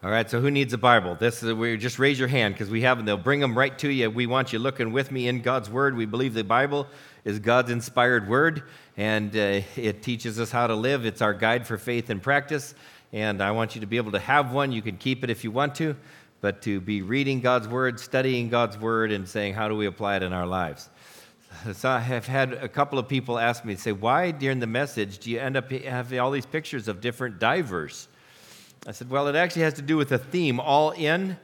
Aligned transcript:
All 0.00 0.10
right, 0.10 0.30
so 0.30 0.40
who 0.40 0.52
needs 0.52 0.72
a 0.72 0.78
Bible? 0.78 1.16
This 1.16 1.42
is 1.42 1.52
we 1.54 1.76
just 1.76 1.98
raise 1.98 2.20
your 2.20 2.28
hand 2.28 2.54
because 2.54 2.70
we 2.70 2.82
have 2.82 2.98
them. 2.98 3.06
They'll 3.06 3.16
bring 3.16 3.40
them 3.40 3.58
right 3.58 3.76
to 3.80 3.88
you. 3.90 4.08
We 4.08 4.28
want 4.28 4.52
you 4.52 4.60
looking 4.60 4.92
with 4.92 5.10
me 5.10 5.26
in 5.26 5.42
God's 5.42 5.68
Word. 5.68 5.96
We 5.96 6.06
believe 6.06 6.34
the 6.34 6.44
Bible 6.44 6.86
is 7.24 7.40
God's 7.40 7.72
inspired 7.72 8.28
Word, 8.28 8.62
and 8.96 9.34
uh, 9.34 9.62
it 9.74 10.04
teaches 10.04 10.38
us 10.38 10.52
how 10.52 10.68
to 10.68 10.74
live. 10.76 11.04
It's 11.04 11.20
our 11.20 11.34
guide 11.34 11.66
for 11.66 11.76
faith 11.76 12.10
and 12.10 12.22
practice. 12.22 12.76
And 13.12 13.42
I 13.42 13.50
want 13.50 13.74
you 13.74 13.80
to 13.80 13.88
be 13.88 13.96
able 13.96 14.12
to 14.12 14.20
have 14.20 14.52
one. 14.52 14.70
You 14.70 14.82
can 14.82 14.98
keep 14.98 15.24
it 15.24 15.30
if 15.30 15.42
you 15.42 15.50
want 15.50 15.74
to, 15.76 15.96
but 16.40 16.62
to 16.62 16.80
be 16.80 17.02
reading 17.02 17.40
God's 17.40 17.66
Word, 17.66 17.98
studying 17.98 18.48
God's 18.50 18.78
Word, 18.78 19.10
and 19.10 19.28
saying, 19.28 19.54
how 19.54 19.66
do 19.66 19.74
we 19.74 19.86
apply 19.86 20.14
it 20.14 20.22
in 20.22 20.32
our 20.32 20.46
lives? 20.46 20.90
So 21.72 21.90
I 21.90 21.98
have 21.98 22.28
had 22.28 22.52
a 22.52 22.68
couple 22.68 23.00
of 23.00 23.08
people 23.08 23.36
ask 23.36 23.64
me, 23.64 23.74
say, 23.74 23.90
why 23.90 24.30
during 24.30 24.60
the 24.60 24.68
message 24.68 25.18
do 25.18 25.28
you 25.32 25.40
end 25.40 25.56
up 25.56 25.72
having 25.72 26.20
all 26.20 26.30
these 26.30 26.46
pictures 26.46 26.86
of 26.86 27.00
different 27.00 27.40
divers? 27.40 28.06
I 28.86 28.92
said, 28.92 29.10
Well, 29.10 29.28
it 29.28 29.36
actually 29.36 29.62
has 29.62 29.74
to 29.74 29.82
do 29.82 29.96
with 29.96 30.08
the 30.08 30.18
theme, 30.18 30.60
all 30.60 30.90
in. 30.92 31.36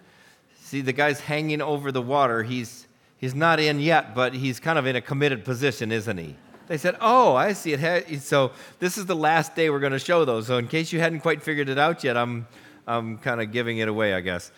See, 0.61 0.81
the 0.81 0.93
guy's 0.93 1.21
hanging 1.21 1.61
over 1.61 1.93
the 1.93 2.03
water. 2.03 2.43
He's, 2.43 2.87
he's 3.19 3.35
not 3.35 3.61
in 3.61 3.81
yet, 3.81 4.15
but 4.15 4.35
he's 4.35 4.59
kind 4.59 4.79
of 4.79 4.87
in 4.87 4.97
a 4.97 5.01
committed 5.01 5.45
position, 5.45 5.93
isn't 5.93 6.17
he? 6.17 6.37
They 6.67 6.79
said, 6.79 6.97
Oh, 7.01 7.35
I 7.35 7.53
see 7.53 7.75
it. 7.75 8.23
So 8.23 8.53
this 8.79 8.97
is 8.97 9.07
the 9.07 9.17
last 9.17 9.55
day 9.55 9.71
we're 9.71 9.81
going 9.81 9.93
to 9.93 9.99
show 9.99 10.25
those. 10.25 10.47
So 10.47 10.59
in 10.59 10.69
case 10.69 10.93
you 10.93 11.01
hadn't 11.01 11.21
quite 11.21 11.43
figured 11.43 11.69
it 11.69 11.79
out 11.79 12.05
yet, 12.05 12.17
I'm, 12.17 12.47
I'm 12.87 13.19
kind 13.19 13.41
of 13.41 13.53
giving 13.53 13.79
it 13.79 13.89
away, 13.89 14.15
I 14.15 14.21
guess. 14.21 14.51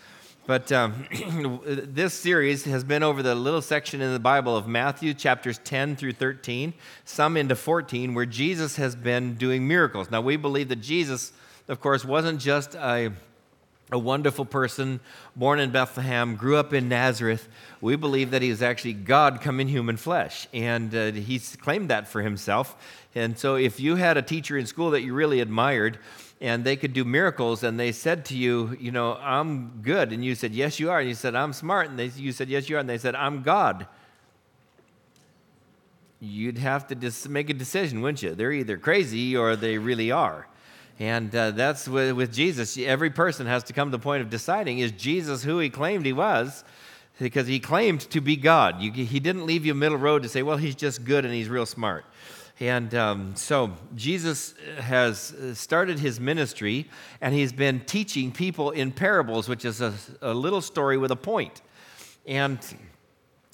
But 0.47 0.71
um, 0.71 1.07
this 1.67 2.15
series 2.15 2.65
has 2.65 2.85
been 2.85 3.03
over 3.03 3.21
the 3.21 3.35
little 3.35 3.63
section 3.63 4.01
in 4.01 4.13
the 4.13 4.21
Bible 4.21 4.57
of 4.57 4.69
Matthew 4.69 5.13
chapters 5.13 5.59
10 5.65 5.97
through 5.97 6.13
13, 6.13 6.73
some 7.05 7.37
into 7.37 7.57
14, 7.57 8.15
where 8.15 8.27
Jesus 8.27 8.77
has 8.77 8.95
been 8.95 9.35
doing 9.35 9.67
miracles. 9.67 10.09
Now, 10.09 10.21
we 10.21 10.37
believe 10.37 10.69
that 10.69 10.77
Jesus 10.77 11.33
of 11.69 11.81
course, 11.81 12.05
wasn't 12.05 12.41
just 12.41 12.75
a, 12.77 13.13
a 13.91 13.99
wonderful 13.99 14.45
person 14.45 15.01
born 15.35 15.59
in 15.59 15.71
Bethlehem, 15.71 16.37
grew 16.37 16.57
up 16.57 16.73
in 16.73 16.89
Nazareth. 16.89 17.49
We 17.81 17.97
believe 17.97 18.31
that 18.31 18.43
he 18.43 18.51
is 18.51 18.63
actually 18.63 18.95
God 18.95 19.41
come 19.41 19.59
in 19.61 19.69
human 19.69 19.97
flesh, 19.97 20.47
and 20.53 20.95
uh, 20.95 21.13
he's 21.13 21.57
claimed 21.57 21.91
that 21.91 22.09
for 22.09 22.23
himself. 22.23 22.77
And 23.15 23.37
so, 23.39 23.57
if 23.57 23.81
you 23.81 23.97
had 23.97 24.17
a 24.17 24.23
teacher 24.23 24.57
in 24.57 24.67
school 24.67 24.91
that 24.91 25.03
you 25.03 25.13
really 25.15 25.41
admired, 25.41 25.99
and 26.41 26.65
they 26.65 26.77
could 26.77 26.93
do 26.93 27.05
miracles, 27.05 27.65
and 27.65 27.81
they 27.81 27.93
said 27.93 28.25
to 28.27 28.37
you, 28.37 28.77
you 28.79 28.93
know, 28.93 29.15
I'm 29.17 29.81
good, 29.83 30.13
and 30.13 30.25
you 30.25 30.35
said, 30.35 30.53
yes, 30.53 30.79
you 30.79 30.91
are, 30.91 31.01
and 31.01 31.09
you 31.09 31.15
said, 31.15 31.35
I'm 31.35 31.53
smart, 31.53 31.89
and 31.89 31.99
they, 31.99 32.07
you 32.09 32.31
said, 32.31 32.49
yes, 32.49 32.69
you 32.69 32.77
are, 32.77 32.81
and 32.81 32.89
they 32.89 32.99
said, 32.99 33.15
I'm 33.15 33.43
God. 33.43 33.87
You'd 36.21 36.59
have 36.59 36.87
to 36.89 36.95
just 36.95 37.29
make 37.29 37.51
a 37.51 37.55
decision, 37.55 38.01
wouldn't 38.03 38.23
you? 38.23 38.35
They're 38.35 38.53
either 38.53 38.77
crazy 38.77 39.37
or 39.37 39.57
they 39.57 39.79
really 39.79 40.11
are. 40.11 40.47
And 40.99 41.35
uh, 41.35 41.51
that's 41.51 41.87
with, 41.87 42.13
with, 42.13 42.33
Jesus. 42.33 42.79
Every 42.79 43.11
person 43.11 43.47
has 43.47 43.63
to 43.65 43.73
come 43.73 43.89
to 43.89 43.97
the 43.97 44.03
point 44.03 44.23
of 44.23 44.31
deciding 44.31 44.79
is 44.79 44.93
Jesus 44.93 45.45
who 45.45 45.59
he 45.59 45.69
claimed 45.69 46.07
he 46.07 46.13
was? 46.13 46.65
Because 47.19 47.47
he 47.47 47.61
claimed 47.61 48.01
to 48.11 48.21
be 48.21 48.37
God. 48.37 48.81
You, 48.81 48.93
he 48.93 49.21
didn't 49.21 49.47
leave 49.47 49.67
you 49.67 49.75
middle 49.75 49.99
road 49.99 50.23
to 50.23 50.29
say, 50.29 50.43
well, 50.43 50.57
he's 50.57 50.75
just 50.75 51.05
good 51.05 51.25
and 51.25 51.35
he's 51.35 51.49
real 51.49 51.67
smart. 51.67 52.05
And 52.59 52.95
um, 52.95 53.37
so 53.37 53.73
Jesus 53.95 54.55
has 54.79 55.35
started 55.53 55.99
his 55.99 56.19
ministry 56.19 56.89
and 57.21 57.35
he's 57.35 57.53
been 57.53 57.81
teaching 57.81 58.33
people 58.33 58.71
in 58.71 58.93
parables, 58.93 59.49
which 59.49 59.67
is 59.67 59.83
a, 59.83 59.93
a 60.23 60.33
little 60.33 60.63
story 60.63 60.97
with 60.97 61.11
a 61.11 61.17
point. 61.17 61.61
And 62.27 62.59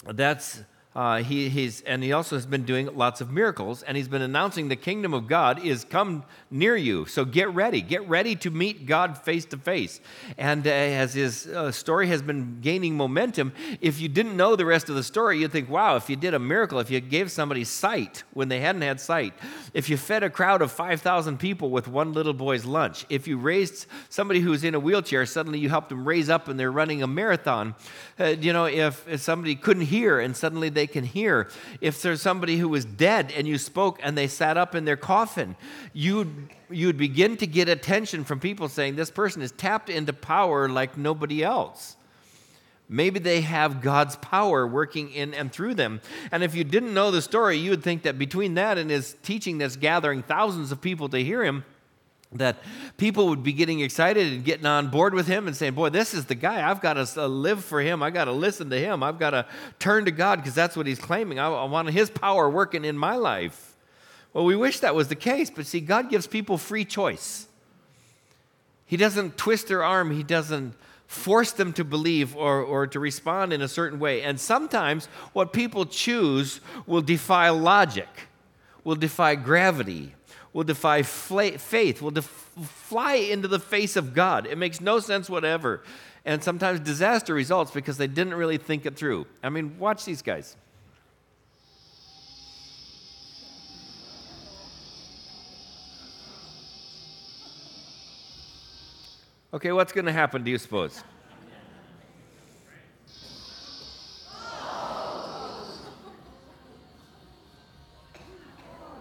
that's 0.07 0.63
uh, 0.95 1.23
he, 1.23 1.49
he's, 1.49 1.81
and 1.83 2.03
he 2.03 2.13
also 2.13 2.37
has 2.37 2.45
been 2.45 2.65
doing 2.65 2.87
lots 2.95 3.23
of 3.23 3.31
miracles, 3.31 3.83
and 3.83 3.97
he's 3.97 4.09
been 4.09 4.21
announcing 4.21 4.69
the 4.69 4.77
kingdom 4.77 5.15
of 5.15 5.27
God 5.27 5.65
is 5.65 5.85
come 5.85 6.23
near 6.51 6.77
you. 6.77 7.07
So 7.07 7.25
get 7.25 7.49
ready. 7.55 7.81
Get 7.81 8.07
ready 8.07 8.37
to 8.37 8.51
meet 8.51 8.85
God 8.85 9.17
face 9.17 9.47
to 9.47 9.57
face. 9.57 10.01
And 10.37 10.67
uh, 10.67 10.71
as 10.71 11.15
his 11.15 11.47
uh, 11.47 11.73
story 11.73 12.09
has 12.09 12.21
been 12.21 12.61
gaining 12.61 12.95
momentum, 12.95 13.53
if 13.81 14.01
you 14.01 14.09
didn't 14.09 14.37
know 14.37 14.55
the 14.55 14.67
rest 14.67 14.91
of 14.91 14.95
the 14.95 15.03
story, 15.03 15.39
you'd 15.41 15.53
think, 15.53 15.71
wow, 15.71 15.97
if 15.97 16.11
you 16.11 16.17
did 16.17 16.35
a 16.35 16.39
miracle, 16.39 16.79
if 16.79 16.91
you 16.91 17.01
gave 17.01 17.31
somebody 17.31 17.65
sight 17.65 18.25
when 18.35 18.49
they 18.49 18.61
hadn't 18.61 18.83
had 18.83 19.01
sight, 19.01 19.33
if 19.73 19.89
you 19.89 19.97
fed 19.97 20.23
a 20.23 20.29
crowd 20.29 20.61
of 20.61 20.71
5,000 20.71 21.39
people 21.39 21.71
with 21.71 21.89
one 21.89 22.13
little 22.13 22.35
boy's 22.35 22.67
lunch, 22.67 23.07
if 23.09 23.27
you 23.27 23.39
raised 23.39 23.87
somebody 24.11 24.41
who's 24.41 24.63
in 24.63 24.75
a 24.75 24.81
wheelchair, 24.81 25.25
suddenly 25.25 25.59
you 25.59 25.71
helped 25.71 25.89
them 25.89 26.07
raise 26.07 26.29
up 26.29 26.49
and 26.49 26.61
they're 26.61 26.71
running 26.71 27.03
a 27.03 27.07
marathon, 27.07 27.75
uh, 28.21 28.27
you 28.27 28.53
know, 28.53 28.67
if, 28.67 29.09
if 29.09 29.23
somebody 29.23 29.55
couldn't 29.55 29.87
hear 29.87 30.21
and 30.21 30.37
suddenly 30.37 30.69
they 30.69 30.82
they 30.83 30.89
can 30.89 31.05
hear. 31.05 31.49
If 31.81 32.03
there's 32.03 32.21
somebody 32.21 32.57
who 32.57 32.69
was 32.69 32.85
dead 32.85 33.33
and 33.37 33.47
you 33.47 33.57
spoke 33.57 34.01
and 34.03 34.19
they 34.19 34.27
sat 34.27 34.57
up 34.57 34.75
in 34.75 34.85
their 34.85 34.97
coffin, 34.97 35.55
you'd, 35.93 36.51
you'd 36.69 36.97
begin 36.97 37.37
to 37.37 37.47
get 37.47 37.69
attention 37.69 38.25
from 38.25 38.41
people 38.41 38.69
saying, 38.69 38.97
This 38.97 39.11
person 39.11 39.43
is 39.43 39.53
tapped 39.53 39.89
into 39.89 40.13
power 40.13 40.69
like 40.69 40.99
nobody 40.99 41.45
else. 41.45 41.97
Maybe 42.89 43.21
they 43.21 43.43
have 43.43 43.81
God's 43.81 44.17
power 44.17 44.67
working 44.67 45.13
in 45.13 45.35
and 45.35 45.53
through 45.53 45.75
them. 45.75 46.01
And 46.33 46.43
if 46.43 46.57
you 46.57 46.65
didn't 46.65 46.93
know 46.93 47.13
the 47.13 47.23
story, 47.23 47.57
you 47.59 47.71
would 47.71 47.85
think 47.85 48.03
that 48.03 48.19
between 48.19 48.55
that 48.55 48.77
and 48.77 48.91
his 48.91 49.15
teaching 49.23 49.59
that's 49.59 49.77
gathering 49.77 50.25
thousands 50.25 50.73
of 50.73 50.81
people 50.81 51.09
to 51.11 51.19
hear 51.23 51.45
him, 51.45 51.65
that 52.35 52.57
people 52.97 53.29
would 53.29 53.43
be 53.43 53.53
getting 53.53 53.81
excited 53.81 54.33
and 54.33 54.45
getting 54.45 54.67
on 54.67 54.89
board 54.89 55.15
with 55.15 55.27
him 55.27 55.47
and 55.47 55.57
saying, 55.57 55.75
Boy, 55.75 55.91
this 55.91 56.15
is 56.15 56.27
the 56.27 56.35
guy. 56.35 56.69
I've 56.69 56.81
got 56.81 56.95
to 56.95 57.23
uh, 57.23 57.27
live 57.27 57.65
for 57.65 57.81
him. 57.81 58.03
I've 58.03 58.15
got 58.15 58.25
to 58.25 58.33
listen 58.33 58.71
to 58.71 58.79
him. 58.79 59.03
I've 59.03 59.19
got 59.19 59.31
to 59.31 59.47
turn 59.79 60.05
to 60.07 60.11
God 60.11 60.37
because 60.37 60.55
that's 60.55 60.77
what 60.77 60.87
he's 60.87 60.99
claiming. 60.99 61.39
I, 61.39 61.49
I 61.49 61.65
want 61.65 61.91
his 61.91 62.11
power 62.11 62.49
working 62.49 62.85
in 62.85 62.97
my 62.97 63.17
life. 63.17 63.75
Well, 64.33 64.45
we 64.45 64.57
wish 64.57 64.81
that 64.81 64.95
was 64.95 65.09
the 65.09 65.17
case, 65.17 65.51
but 65.51 65.67
see, 65.67 65.81
God 65.81 66.09
gives 66.09 66.27
people 66.27 66.57
free 66.57 66.85
choice. 66.85 67.47
He 68.87 68.97
doesn't 68.97 69.37
twist 69.37 69.69
their 69.69 69.83
arm, 69.83 70.11
He 70.11 70.23
doesn't 70.23 70.75
force 71.07 71.53
them 71.53 71.75
to 71.75 71.85
believe 71.85 72.35
or, 72.35 72.63
or 72.63 72.87
to 72.87 72.99
respond 72.99 73.53
in 73.53 73.61
a 73.61 73.69
certain 73.69 73.99
way. 73.99 74.23
And 74.23 74.41
sometimes 74.41 75.07
what 75.35 75.53
people 75.53 75.85
choose 75.85 76.61
will 76.87 77.03
defy 77.03 77.51
logic, 77.51 78.09
will 78.83 78.97
defy 78.97 79.35
gravity 79.35 80.15
will 80.53 80.65
defy 80.65 81.03
faith, 81.03 82.03
will 82.03 82.11
def- 82.11 82.27
fly 82.27 83.15
into 83.15 83.49
the 83.49 83.59
face 83.59 83.97
of 83.97 84.15
God. 84.15 84.47
It 84.47 84.59
makes 84.59 84.81
no 84.81 85.01
sense 85.01 85.31
whatever. 85.31 85.83
And 86.25 86.43
sometimes 86.43 86.81
disaster 86.81 87.35
results 87.35 87.71
because 87.71 87.97
they 87.97 88.07
didn't 88.07 88.35
really 88.35 88.59
think 88.59 88.87
it 88.87 88.97
through. 88.97 89.27
I 89.43 89.49
mean, 89.49 89.79
watch 89.79 90.05
these 90.05 90.23
guys. 90.23 90.57
Okay, 99.55 99.71
what's 99.73 99.93
going 99.93 100.07
to 100.07 100.13
happen, 100.13 100.45
do 100.45 100.51
you 100.51 100.57
suppose? 100.59 101.03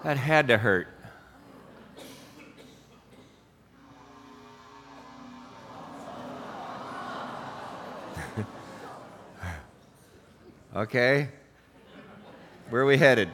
That 0.03 0.17
had 0.17 0.47
to 0.47 0.57
hurt. 0.57 0.87
Okay? 10.73 11.27
Where 12.69 12.83
are 12.83 12.85
we 12.85 12.97
headed? 12.97 13.29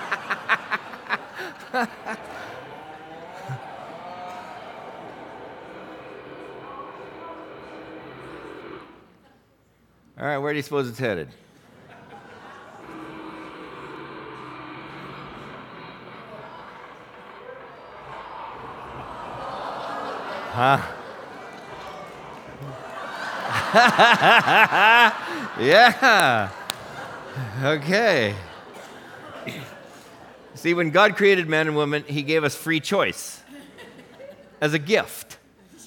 right, 10.36 10.42
where 10.42 10.52
do 10.52 10.58
you 10.58 10.62
suppose 10.62 10.88
it's 10.88 10.98
headed? 10.98 11.28
Huh? 20.52 20.80
yeah. 25.60 26.50
Okay. 27.62 28.34
See, 30.54 30.72
when 30.72 30.90
God 30.90 31.16
created 31.16 31.48
man 31.48 31.66
and 31.66 31.76
woman, 31.76 32.04
He 32.06 32.22
gave 32.22 32.42
us 32.44 32.54
free 32.54 32.80
choice 32.80 33.42
as 34.60 34.72
a 34.72 34.78
gift. 34.78 35.36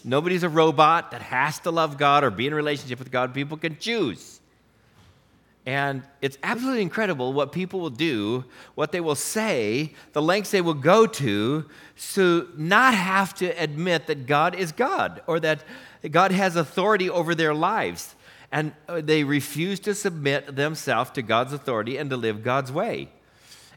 Nobody's 0.04 0.44
a 0.44 0.50
robot 0.50 1.12
that 1.12 1.24
has 1.24 1.60
to 1.60 1.72
love 1.72 1.98
God 1.98 2.24
or 2.24 2.30
be 2.30 2.46
in 2.48 2.54
relationship 2.54 3.00
with 3.00 3.12
God. 3.12 3.34
People 3.34 3.58
can 3.58 3.78
choose. 3.78 4.29
And 5.66 6.04
it's 6.22 6.38
absolutely 6.42 6.82
incredible 6.82 7.34
what 7.34 7.52
people 7.52 7.80
will 7.80 7.90
do, 7.90 8.46
what 8.76 8.92
they 8.92 9.02
will 9.02 9.16
say, 9.16 9.94
the 10.14 10.22
lengths 10.22 10.52
they 10.52 10.62
will 10.62 10.74
go 10.74 11.06
to 11.06 11.66
to 12.14 12.50
not 12.58 12.94
have 12.94 13.34
to 13.36 13.48
admit 13.62 14.08
that 14.08 14.26
God 14.26 14.56
is 14.56 14.72
God 14.72 15.22
or 15.28 15.40
that 15.42 15.64
God 16.10 16.32
has 16.32 16.56
authority 16.56 17.10
over 17.10 17.36
their 17.36 17.54
lives. 17.54 18.16
And 18.52 18.74
uh, 18.88 19.02
they 19.02 19.24
refuse 19.24 19.80
to 19.82 19.94
submit 19.94 20.56
themselves 20.56 21.12
to 21.12 21.22
God's 21.22 21.54
authority 21.54 21.98
and 21.98 22.10
to 22.10 22.18
live 22.18 22.44
God's 22.44 22.72
way. 22.72 23.10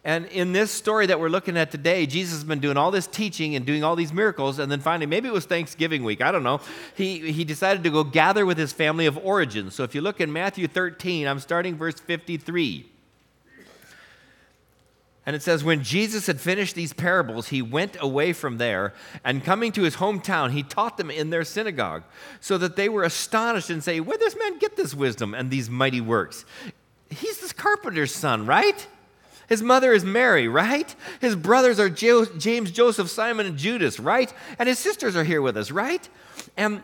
And 0.05 0.27
in 0.27 0.53
this 0.53 0.73
story 0.73 1.07
that 1.07 1.21
we're 1.21 1.29
looking 1.29 1.57
at 1.57 1.71
today, 1.71 2.07
Jesus 2.07 2.35
has 2.35 2.45
been 2.45 2.59
doing 2.59 2.77
all 2.77 2.91
this 2.91 3.07
teaching 3.07 3.55
and 3.55 3.65
doing 3.65 3.85
all 3.85 3.95
these 3.95 4.13
miracles. 4.13 4.59
And 4.59 4.71
then 4.71 4.81
finally, 4.81 5.07
maybe 5.07 5.29
it 5.29 5.33
was 5.33 5.45
Thanksgiving 5.45 6.03
week, 6.03 6.21
I 6.21 6.33
don't 6.33 6.43
know. 6.43 6.61
He, 6.97 7.33
he 7.33 7.45
decided 7.45 7.85
to 7.85 7.91
go 7.91 8.03
gather 8.03 8.45
with 8.45 8.59
his 8.59 8.73
family 8.73 9.07
of 9.07 9.17
origin. 9.19 9.71
So 9.71 9.85
if 9.85 9.95
you 9.95 10.01
look 10.01 10.21
in 10.21 10.33
Matthew 10.33 10.67
13, 10.67 11.29
I'm 11.29 11.39
starting 11.39 11.77
verse 11.77 12.01
53. 12.01 12.87
And 15.25 15.37
it 15.37 15.43
says, 15.43 15.63
When 15.63 15.85
Jesus 15.85 16.27
had 16.27 16.41
finished 16.41 16.75
these 16.75 16.93
parables, 16.93 17.49
he 17.49 17.63
went 17.63 17.97
away 18.01 18.33
from 18.33 18.59
there, 18.59 18.93
and 19.25 19.45
coming 19.45 19.71
to 19.73 19.83
his 19.83 19.97
hometown, 19.97 20.51
he 20.51 20.65
taught 20.65 20.97
them 20.97 21.13
in 21.13 21.31
their 21.31 21.45
synagogue, 21.45 22.03
so 22.41 22.59
that 22.59 22.75
they 22.75 22.89
were 22.89 23.05
astonished 23.05 23.71
and 23.71 23.85
say, 23.85 24.01
Where 24.01 24.19
does 24.19 24.35
this 24.35 24.43
man 24.43 24.59
get 24.59 24.77
this 24.77 24.95
wisdom 24.95 25.33
and 25.33 25.49
these 25.49 25.71
mighty 25.71 26.01
works? 26.01 26.45
He's 27.09 27.39
this 27.39 27.53
carpenter's 27.53 28.13
son, 28.13 28.47
right? 28.47 28.85
His 29.53 29.63
mother 29.63 29.93
is 29.93 30.03
Mary, 30.03 30.49
right? 30.49 30.97
His 31.21 31.37
brothers 31.37 31.79
are 31.79 31.91
jo- 31.91 32.25
James, 32.25 32.71
Joseph, 32.71 33.11
Simon, 33.11 33.45
and 33.45 33.59
Judas, 33.59 34.01
right? 34.01 34.33
And 34.59 34.67
his 34.67 34.79
sisters 34.79 35.15
are 35.15 35.25
here 35.25 35.43
with 35.43 35.59
us, 35.59 35.71
right? 35.71 36.09
And 36.57 36.81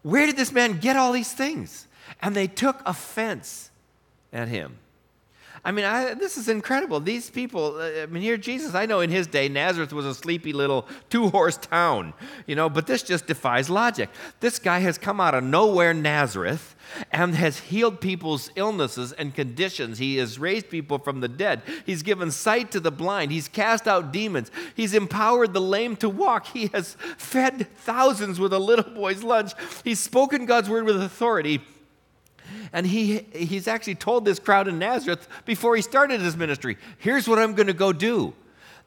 where 0.00 0.24
did 0.24 0.38
this 0.38 0.50
man 0.50 0.78
get 0.80 0.96
all 0.96 1.12
these 1.12 1.34
things? 1.34 1.86
And 2.22 2.34
they 2.34 2.46
took 2.46 2.80
offense 2.86 3.70
at 4.32 4.48
him. 4.48 4.78
I 5.62 5.72
mean, 5.72 5.84
I, 5.84 6.14
this 6.14 6.38
is 6.38 6.48
incredible. 6.48 7.00
These 7.00 7.28
people, 7.28 7.76
uh, 7.76 8.02
I 8.02 8.06
mean, 8.06 8.22
here 8.22 8.38
Jesus, 8.38 8.74
I 8.74 8.86
know 8.86 9.00
in 9.00 9.10
his 9.10 9.26
day, 9.26 9.46
Nazareth 9.48 9.92
was 9.92 10.06
a 10.06 10.14
sleepy 10.14 10.54
little 10.54 10.88
two 11.10 11.28
horse 11.28 11.58
town, 11.58 12.14
you 12.46 12.54
know, 12.54 12.70
but 12.70 12.86
this 12.86 13.02
just 13.02 13.26
defies 13.26 13.68
logic. 13.68 14.08
This 14.40 14.58
guy 14.58 14.78
has 14.78 14.96
come 14.96 15.20
out 15.20 15.34
of 15.34 15.44
nowhere, 15.44 15.92
Nazareth, 15.92 16.74
and 17.12 17.34
has 17.34 17.58
healed 17.58 18.00
people's 18.00 18.50
illnesses 18.56 19.12
and 19.12 19.34
conditions. 19.34 19.98
He 19.98 20.16
has 20.16 20.38
raised 20.38 20.70
people 20.70 20.98
from 20.98 21.20
the 21.20 21.28
dead. 21.28 21.60
He's 21.84 22.02
given 22.02 22.30
sight 22.30 22.70
to 22.70 22.80
the 22.80 22.90
blind. 22.90 23.30
He's 23.30 23.48
cast 23.48 23.86
out 23.86 24.12
demons. 24.12 24.50
He's 24.74 24.94
empowered 24.94 25.52
the 25.52 25.60
lame 25.60 25.94
to 25.96 26.08
walk. 26.08 26.46
He 26.46 26.68
has 26.68 26.96
fed 27.18 27.68
thousands 27.76 28.40
with 28.40 28.54
a 28.54 28.58
little 28.58 28.94
boy's 28.94 29.22
lunch. 29.22 29.52
He's 29.84 30.00
spoken 30.00 30.46
God's 30.46 30.70
word 30.70 30.84
with 30.84 31.02
authority. 31.02 31.60
And 32.72 32.86
he, 32.86 33.18
he's 33.32 33.68
actually 33.68 33.96
told 33.96 34.24
this 34.24 34.38
crowd 34.38 34.68
in 34.68 34.78
Nazareth 34.78 35.28
before 35.44 35.76
he 35.76 35.82
started 35.82 36.20
his 36.20 36.36
ministry 36.36 36.76
here's 36.98 37.28
what 37.28 37.38
I'm 37.38 37.54
going 37.54 37.66
to 37.66 37.72
go 37.72 37.92
do. 37.92 38.34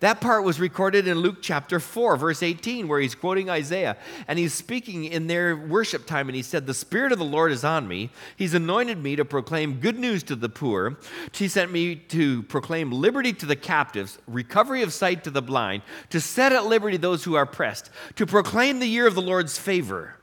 That 0.04 0.20
part 0.20 0.44
was 0.44 0.60
recorded 0.60 1.08
in 1.08 1.20
Luke 1.20 1.38
chapter 1.42 1.80
4, 1.80 2.18
verse 2.18 2.44
18, 2.44 2.90
where 2.90 3.00
he's 3.00 3.16
quoting 3.16 3.50
Isaiah. 3.50 3.96
And 4.28 4.38
he's 4.38 4.54
speaking 4.54 5.06
in 5.06 5.28
their 5.28 5.56
worship 5.56 6.06
time. 6.06 6.28
And 6.28 6.36
he 6.36 6.42
said, 6.42 6.66
The 6.66 6.74
Spirit 6.74 7.14
of 7.14 7.20
the 7.20 7.24
Lord 7.24 7.54
is 7.54 7.64
on 7.64 7.88
me. 7.88 8.10
He's 8.36 8.54
anointed 8.54 9.02
me 9.02 9.16
to 9.16 9.24
proclaim 9.24 9.80
good 9.80 9.98
news 9.98 10.22
to 10.24 10.36
the 10.36 10.50
poor. 10.50 10.98
He 11.32 11.48
sent 11.48 11.72
me 11.72 11.96
to 11.96 12.44
proclaim 12.44 12.92
liberty 12.92 13.32
to 13.32 13.46
the 13.46 13.56
captives, 13.56 14.18
recovery 14.28 14.82
of 14.82 14.92
sight 14.92 15.24
to 15.24 15.30
the 15.30 15.42
blind, 15.42 15.84
to 16.10 16.20
set 16.20 16.52
at 16.52 16.66
liberty 16.66 16.98
those 16.98 17.24
who 17.24 17.36
are 17.36 17.44
oppressed, 17.44 17.90
to 18.18 18.26
proclaim 18.26 18.80
the 18.80 18.88
year 18.88 19.08
of 19.08 19.16
the 19.16 19.22
Lord's 19.22 19.58
favor. 19.58 20.18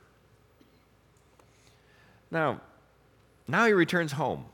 Now, 2.31 2.61
now 3.51 3.67
he 3.67 3.73
returns 3.73 4.13
home. 4.13 4.45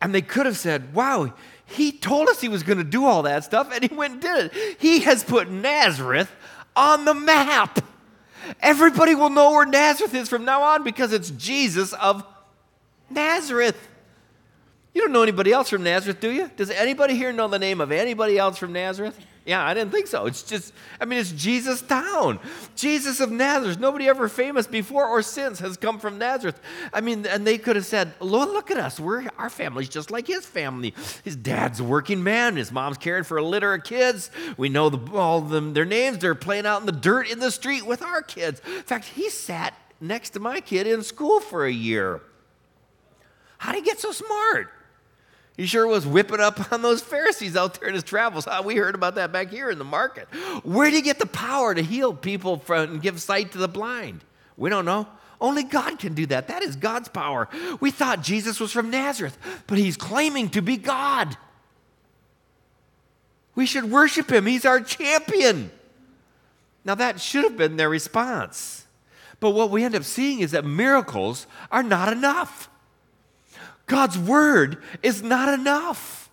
And 0.00 0.14
they 0.14 0.22
could 0.22 0.46
have 0.46 0.56
said, 0.56 0.92
Wow, 0.94 1.32
he 1.66 1.92
told 1.92 2.28
us 2.28 2.40
he 2.40 2.48
was 2.48 2.62
going 2.62 2.78
to 2.78 2.84
do 2.84 3.04
all 3.04 3.22
that 3.22 3.44
stuff, 3.44 3.70
and 3.72 3.84
he 3.84 3.94
went 3.94 4.14
and 4.14 4.22
did 4.22 4.46
it. 4.46 4.80
He 4.80 5.00
has 5.00 5.22
put 5.22 5.50
Nazareth 5.50 6.30
on 6.74 7.04
the 7.04 7.14
map. 7.14 7.84
Everybody 8.60 9.14
will 9.14 9.30
know 9.30 9.50
where 9.52 9.66
Nazareth 9.66 10.14
is 10.14 10.28
from 10.28 10.44
now 10.44 10.62
on 10.62 10.82
because 10.82 11.12
it's 11.12 11.30
Jesus 11.30 11.92
of 11.92 12.24
Nazareth. 13.10 13.88
You 14.94 15.02
don't 15.02 15.12
know 15.12 15.22
anybody 15.22 15.52
else 15.52 15.68
from 15.68 15.82
Nazareth, 15.82 16.20
do 16.20 16.30
you? 16.30 16.50
Does 16.56 16.70
anybody 16.70 17.14
here 17.14 17.32
know 17.32 17.48
the 17.48 17.58
name 17.58 17.80
of 17.80 17.92
anybody 17.92 18.38
else 18.38 18.58
from 18.58 18.72
Nazareth? 18.72 19.18
Yeah, 19.48 19.64
I 19.64 19.72
didn't 19.72 19.92
think 19.92 20.08
so. 20.08 20.26
It's 20.26 20.42
just, 20.42 20.74
I 21.00 21.06
mean, 21.06 21.18
it's 21.18 21.32
Jesus' 21.32 21.80
town. 21.80 22.38
Jesus 22.76 23.18
of 23.18 23.30
Nazareth. 23.30 23.80
Nobody 23.80 24.06
ever 24.06 24.28
famous 24.28 24.66
before 24.66 25.06
or 25.06 25.22
since 25.22 25.58
has 25.60 25.78
come 25.78 25.98
from 25.98 26.18
Nazareth. 26.18 26.60
I 26.92 27.00
mean, 27.00 27.24
and 27.24 27.46
they 27.46 27.56
could 27.56 27.74
have 27.74 27.86
said, 27.86 28.12
Lord, 28.20 28.50
look 28.50 28.70
at 28.70 28.76
us. 28.76 29.00
We're, 29.00 29.26
our 29.38 29.48
family's 29.48 29.88
just 29.88 30.10
like 30.10 30.26
his 30.26 30.44
family. 30.44 30.92
His 31.24 31.34
dad's 31.34 31.80
a 31.80 31.84
working 31.84 32.22
man. 32.22 32.56
His 32.56 32.70
mom's 32.70 32.98
caring 32.98 33.24
for 33.24 33.38
a 33.38 33.42
litter 33.42 33.72
of 33.72 33.84
kids. 33.84 34.30
We 34.58 34.68
know 34.68 34.90
the, 34.90 35.16
all 35.16 35.40
them, 35.40 35.72
their 35.72 35.86
names. 35.86 36.18
They're 36.18 36.34
playing 36.34 36.66
out 36.66 36.80
in 36.80 36.86
the 36.86 36.92
dirt 36.92 37.30
in 37.30 37.38
the 37.38 37.50
street 37.50 37.86
with 37.86 38.02
our 38.02 38.20
kids. 38.20 38.60
In 38.66 38.82
fact, 38.82 39.06
he 39.06 39.30
sat 39.30 39.72
next 39.98 40.30
to 40.30 40.40
my 40.40 40.60
kid 40.60 40.86
in 40.86 41.02
school 41.02 41.40
for 41.40 41.64
a 41.64 41.72
year. 41.72 42.20
How 43.56 43.72
did 43.72 43.82
he 43.82 43.84
get 43.86 43.98
so 43.98 44.12
smart? 44.12 44.70
He 45.58 45.66
sure 45.66 45.88
was 45.88 46.06
whipping 46.06 46.38
up 46.38 46.72
on 46.72 46.82
those 46.82 47.02
Pharisees 47.02 47.56
out 47.56 47.80
there 47.80 47.88
in 47.88 47.94
his 47.94 48.04
travels. 48.04 48.46
We 48.64 48.76
heard 48.76 48.94
about 48.94 49.16
that 49.16 49.32
back 49.32 49.50
here 49.50 49.70
in 49.70 49.78
the 49.78 49.84
market. 49.84 50.28
Where 50.62 50.88
did 50.88 50.96
he 50.96 51.02
get 51.02 51.18
the 51.18 51.26
power 51.26 51.74
to 51.74 51.82
heal 51.82 52.14
people 52.14 52.58
from, 52.58 52.92
and 52.92 53.02
give 53.02 53.20
sight 53.20 53.50
to 53.52 53.58
the 53.58 53.66
blind? 53.66 54.22
We 54.56 54.70
don't 54.70 54.84
know. 54.84 55.08
Only 55.40 55.64
God 55.64 55.98
can 55.98 56.14
do 56.14 56.26
that. 56.26 56.46
That 56.46 56.62
is 56.62 56.76
God's 56.76 57.08
power. 57.08 57.48
We 57.80 57.90
thought 57.90 58.22
Jesus 58.22 58.60
was 58.60 58.70
from 58.70 58.88
Nazareth, 58.90 59.36
but 59.66 59.78
he's 59.78 59.96
claiming 59.96 60.48
to 60.50 60.62
be 60.62 60.76
God. 60.76 61.36
We 63.56 63.66
should 63.66 63.90
worship 63.90 64.30
him. 64.30 64.46
He's 64.46 64.64
our 64.64 64.80
champion. 64.80 65.72
Now, 66.84 66.94
that 66.94 67.20
should 67.20 67.42
have 67.42 67.56
been 67.56 67.76
their 67.76 67.90
response. 67.90 68.86
But 69.40 69.50
what 69.50 69.70
we 69.70 69.82
end 69.82 69.96
up 69.96 70.04
seeing 70.04 70.38
is 70.38 70.52
that 70.52 70.64
miracles 70.64 71.48
are 71.72 71.82
not 71.82 72.12
enough. 72.12 72.70
God's 73.88 74.16
word 74.16 74.82
is 75.02 75.22
not 75.22 75.52
enough. 75.58 76.30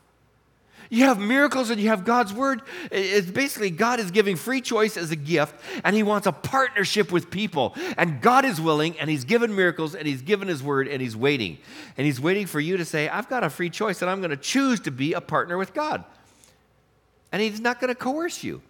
You 0.90 1.06
have 1.06 1.20
miracles 1.20 1.72
and 1.72 1.82
you 1.82 1.90
have 1.90 2.06
God's 2.06 2.32
word. 2.32 2.62
It's 2.92 3.30
basically 3.30 3.72
God 3.72 4.00
is 4.00 4.12
giving 4.12 4.36
free 4.36 4.62
choice 4.62 4.98
as 4.98 5.10
a 5.10 5.16
gift, 5.16 5.56
and 5.84 5.96
He 5.96 6.04
wants 6.04 6.28
a 6.28 6.32
partnership 6.32 7.12
with 7.12 7.32
people. 7.32 7.76
And 7.98 8.22
God 8.22 8.46
is 8.46 8.62
willing, 8.62 9.00
and 9.00 9.10
He's 9.10 9.24
given 9.24 9.56
miracles, 9.56 9.96
and 9.96 10.08
He's 10.08 10.22
given 10.22 10.48
His 10.48 10.62
word, 10.62 10.88
and 10.88 11.02
He's 11.02 11.18
waiting. 11.18 11.58
And 11.98 12.06
He's 12.06 12.22
waiting 12.22 12.46
for 12.46 12.60
you 12.60 12.78
to 12.78 12.86
say, 12.86 13.10
I've 13.10 13.28
got 13.30 13.44
a 13.44 13.50
free 13.50 13.70
choice, 13.70 14.02
and 14.02 14.12
I'm 14.12 14.20
going 14.20 14.30
to 14.30 14.38
choose 14.38 14.80
to 14.82 14.92
be 14.92 15.14
a 15.14 15.22
partner 15.22 15.58
with 15.58 15.74
God. 15.74 16.04
And 17.32 17.42
He's 17.42 17.60
not 17.60 17.80
going 17.80 17.90
to 17.90 18.00
coerce 18.00 18.44
you. 18.44 18.62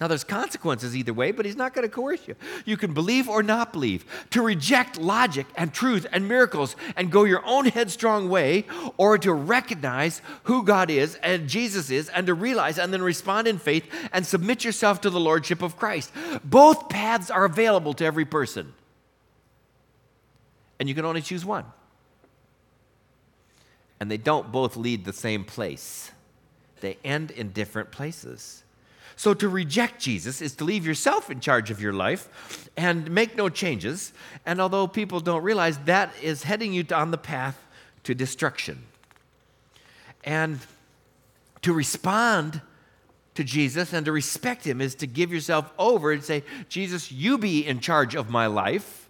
Now, 0.00 0.08
there's 0.08 0.24
consequences 0.24 0.96
either 0.96 1.14
way, 1.14 1.30
but 1.30 1.46
he's 1.46 1.54
not 1.54 1.72
going 1.72 1.86
to 1.86 1.94
coerce 1.94 2.26
you. 2.26 2.34
You 2.64 2.76
can 2.76 2.94
believe 2.94 3.28
or 3.28 3.44
not 3.44 3.72
believe. 3.72 4.04
To 4.30 4.42
reject 4.42 4.98
logic 4.98 5.46
and 5.56 5.72
truth 5.72 6.04
and 6.10 6.26
miracles 6.26 6.74
and 6.96 7.12
go 7.12 7.22
your 7.22 7.46
own 7.46 7.66
headstrong 7.66 8.28
way, 8.28 8.66
or 8.96 9.18
to 9.18 9.32
recognize 9.32 10.20
who 10.44 10.64
God 10.64 10.90
is 10.90 11.14
and 11.22 11.48
Jesus 11.48 11.90
is, 11.90 12.08
and 12.08 12.26
to 12.26 12.34
realize 12.34 12.76
and 12.76 12.92
then 12.92 13.02
respond 13.02 13.46
in 13.46 13.58
faith 13.58 13.88
and 14.12 14.26
submit 14.26 14.64
yourself 14.64 15.00
to 15.02 15.10
the 15.10 15.20
Lordship 15.20 15.62
of 15.62 15.76
Christ. 15.76 16.10
Both 16.42 16.88
paths 16.88 17.30
are 17.30 17.44
available 17.44 17.94
to 17.94 18.04
every 18.04 18.24
person. 18.24 18.74
And 20.80 20.88
you 20.88 20.96
can 20.96 21.04
only 21.04 21.22
choose 21.22 21.44
one. 21.44 21.66
And 24.00 24.10
they 24.10 24.16
don't 24.16 24.50
both 24.50 24.76
lead 24.76 25.04
the 25.04 25.12
same 25.12 25.44
place, 25.44 26.10
they 26.80 26.98
end 27.04 27.30
in 27.30 27.50
different 27.50 27.92
places. 27.92 28.63
So 29.16 29.34
to 29.34 29.48
reject 29.48 30.00
Jesus 30.00 30.42
is 30.42 30.54
to 30.56 30.64
leave 30.64 30.86
yourself 30.86 31.30
in 31.30 31.40
charge 31.40 31.70
of 31.70 31.80
your 31.80 31.92
life 31.92 32.68
and 32.76 33.10
make 33.10 33.36
no 33.36 33.48
changes. 33.48 34.12
And 34.44 34.60
although 34.60 34.86
people 34.86 35.20
don't 35.20 35.42
realize 35.42 35.78
that 35.84 36.12
is 36.20 36.42
heading 36.42 36.72
you 36.72 36.84
on 36.92 37.10
the 37.10 37.18
path 37.18 37.58
to 38.04 38.14
destruction. 38.14 38.84
And 40.24 40.58
to 41.62 41.72
respond 41.72 42.60
to 43.34 43.44
Jesus 43.44 43.92
and 43.92 44.04
to 44.06 44.12
respect 44.12 44.66
him 44.66 44.80
is 44.80 44.94
to 44.96 45.06
give 45.06 45.32
yourself 45.32 45.72
over 45.78 46.12
and 46.12 46.22
say, 46.22 46.44
Jesus, 46.68 47.10
you 47.10 47.38
be 47.38 47.66
in 47.66 47.80
charge 47.80 48.14
of 48.14 48.30
my 48.30 48.46
life. 48.46 49.08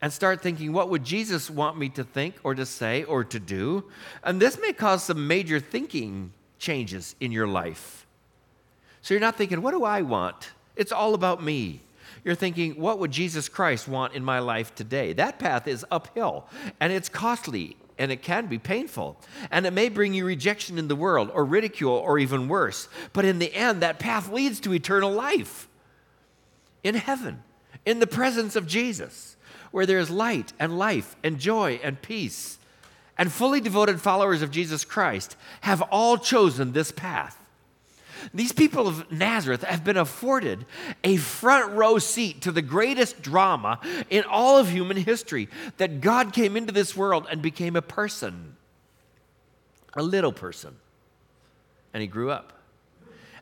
And 0.00 0.12
start 0.12 0.42
thinking, 0.42 0.72
what 0.74 0.90
would 0.90 1.02
Jesus 1.02 1.48
want 1.48 1.78
me 1.78 1.88
to 1.90 2.04
think 2.04 2.34
or 2.44 2.54
to 2.54 2.66
say 2.66 3.04
or 3.04 3.24
to 3.24 3.40
do? 3.40 3.84
And 4.22 4.40
this 4.40 4.58
may 4.60 4.74
cause 4.74 5.04
some 5.04 5.26
major 5.26 5.60
thinking 5.60 6.32
changes 6.58 7.16
in 7.20 7.32
your 7.32 7.46
life. 7.46 8.03
So 9.04 9.12
you're 9.12 9.20
not 9.20 9.36
thinking, 9.36 9.60
what 9.60 9.72
do 9.72 9.84
I 9.84 10.00
want? 10.00 10.52
It's 10.76 10.90
all 10.90 11.12
about 11.12 11.42
me. 11.42 11.82
You're 12.24 12.34
thinking, 12.34 12.80
what 12.80 12.98
would 12.98 13.10
Jesus 13.10 13.50
Christ 13.50 13.86
want 13.86 14.14
in 14.14 14.24
my 14.24 14.38
life 14.38 14.74
today? 14.74 15.12
That 15.12 15.38
path 15.38 15.68
is 15.68 15.84
uphill 15.90 16.46
and 16.80 16.90
it's 16.90 17.10
costly 17.10 17.76
and 17.98 18.10
it 18.10 18.22
can 18.22 18.46
be 18.46 18.58
painful. 18.58 19.20
And 19.50 19.66
it 19.66 19.74
may 19.74 19.90
bring 19.90 20.14
you 20.14 20.24
rejection 20.24 20.78
in 20.78 20.88
the 20.88 20.96
world 20.96 21.30
or 21.34 21.44
ridicule 21.44 21.92
or 21.92 22.18
even 22.18 22.48
worse. 22.48 22.88
But 23.12 23.26
in 23.26 23.40
the 23.40 23.54
end, 23.54 23.82
that 23.82 23.98
path 23.98 24.30
leads 24.32 24.58
to 24.60 24.72
eternal 24.72 25.12
life 25.12 25.68
in 26.82 26.94
heaven, 26.94 27.42
in 27.84 27.98
the 27.98 28.06
presence 28.06 28.56
of 28.56 28.66
Jesus, 28.66 29.36
where 29.70 29.84
there 29.84 29.98
is 29.98 30.08
light 30.08 30.54
and 30.58 30.78
life 30.78 31.14
and 31.22 31.38
joy 31.38 31.78
and 31.82 32.00
peace 32.00 32.58
and 33.18 33.30
fully 33.30 33.60
devoted 33.60 34.00
followers 34.00 34.40
of 34.40 34.50
Jesus 34.50 34.82
Christ 34.82 35.36
have 35.60 35.82
all 35.82 36.16
chosen 36.16 36.72
this 36.72 36.90
path. 36.90 37.43
These 38.32 38.52
people 38.52 38.88
of 38.88 39.10
Nazareth 39.12 39.62
have 39.62 39.84
been 39.84 39.96
afforded 39.96 40.64
a 41.02 41.16
front 41.16 41.72
row 41.72 41.98
seat 41.98 42.42
to 42.42 42.52
the 42.52 42.62
greatest 42.62 43.20
drama 43.22 43.80
in 44.08 44.24
all 44.24 44.58
of 44.58 44.70
human 44.70 44.96
history 44.96 45.48
that 45.76 46.00
God 46.00 46.32
came 46.32 46.56
into 46.56 46.72
this 46.72 46.96
world 46.96 47.26
and 47.30 47.42
became 47.42 47.76
a 47.76 47.82
person, 47.82 48.56
a 49.94 50.02
little 50.02 50.32
person, 50.32 50.76
and 51.92 52.00
he 52.00 52.06
grew 52.06 52.30
up. 52.30 52.52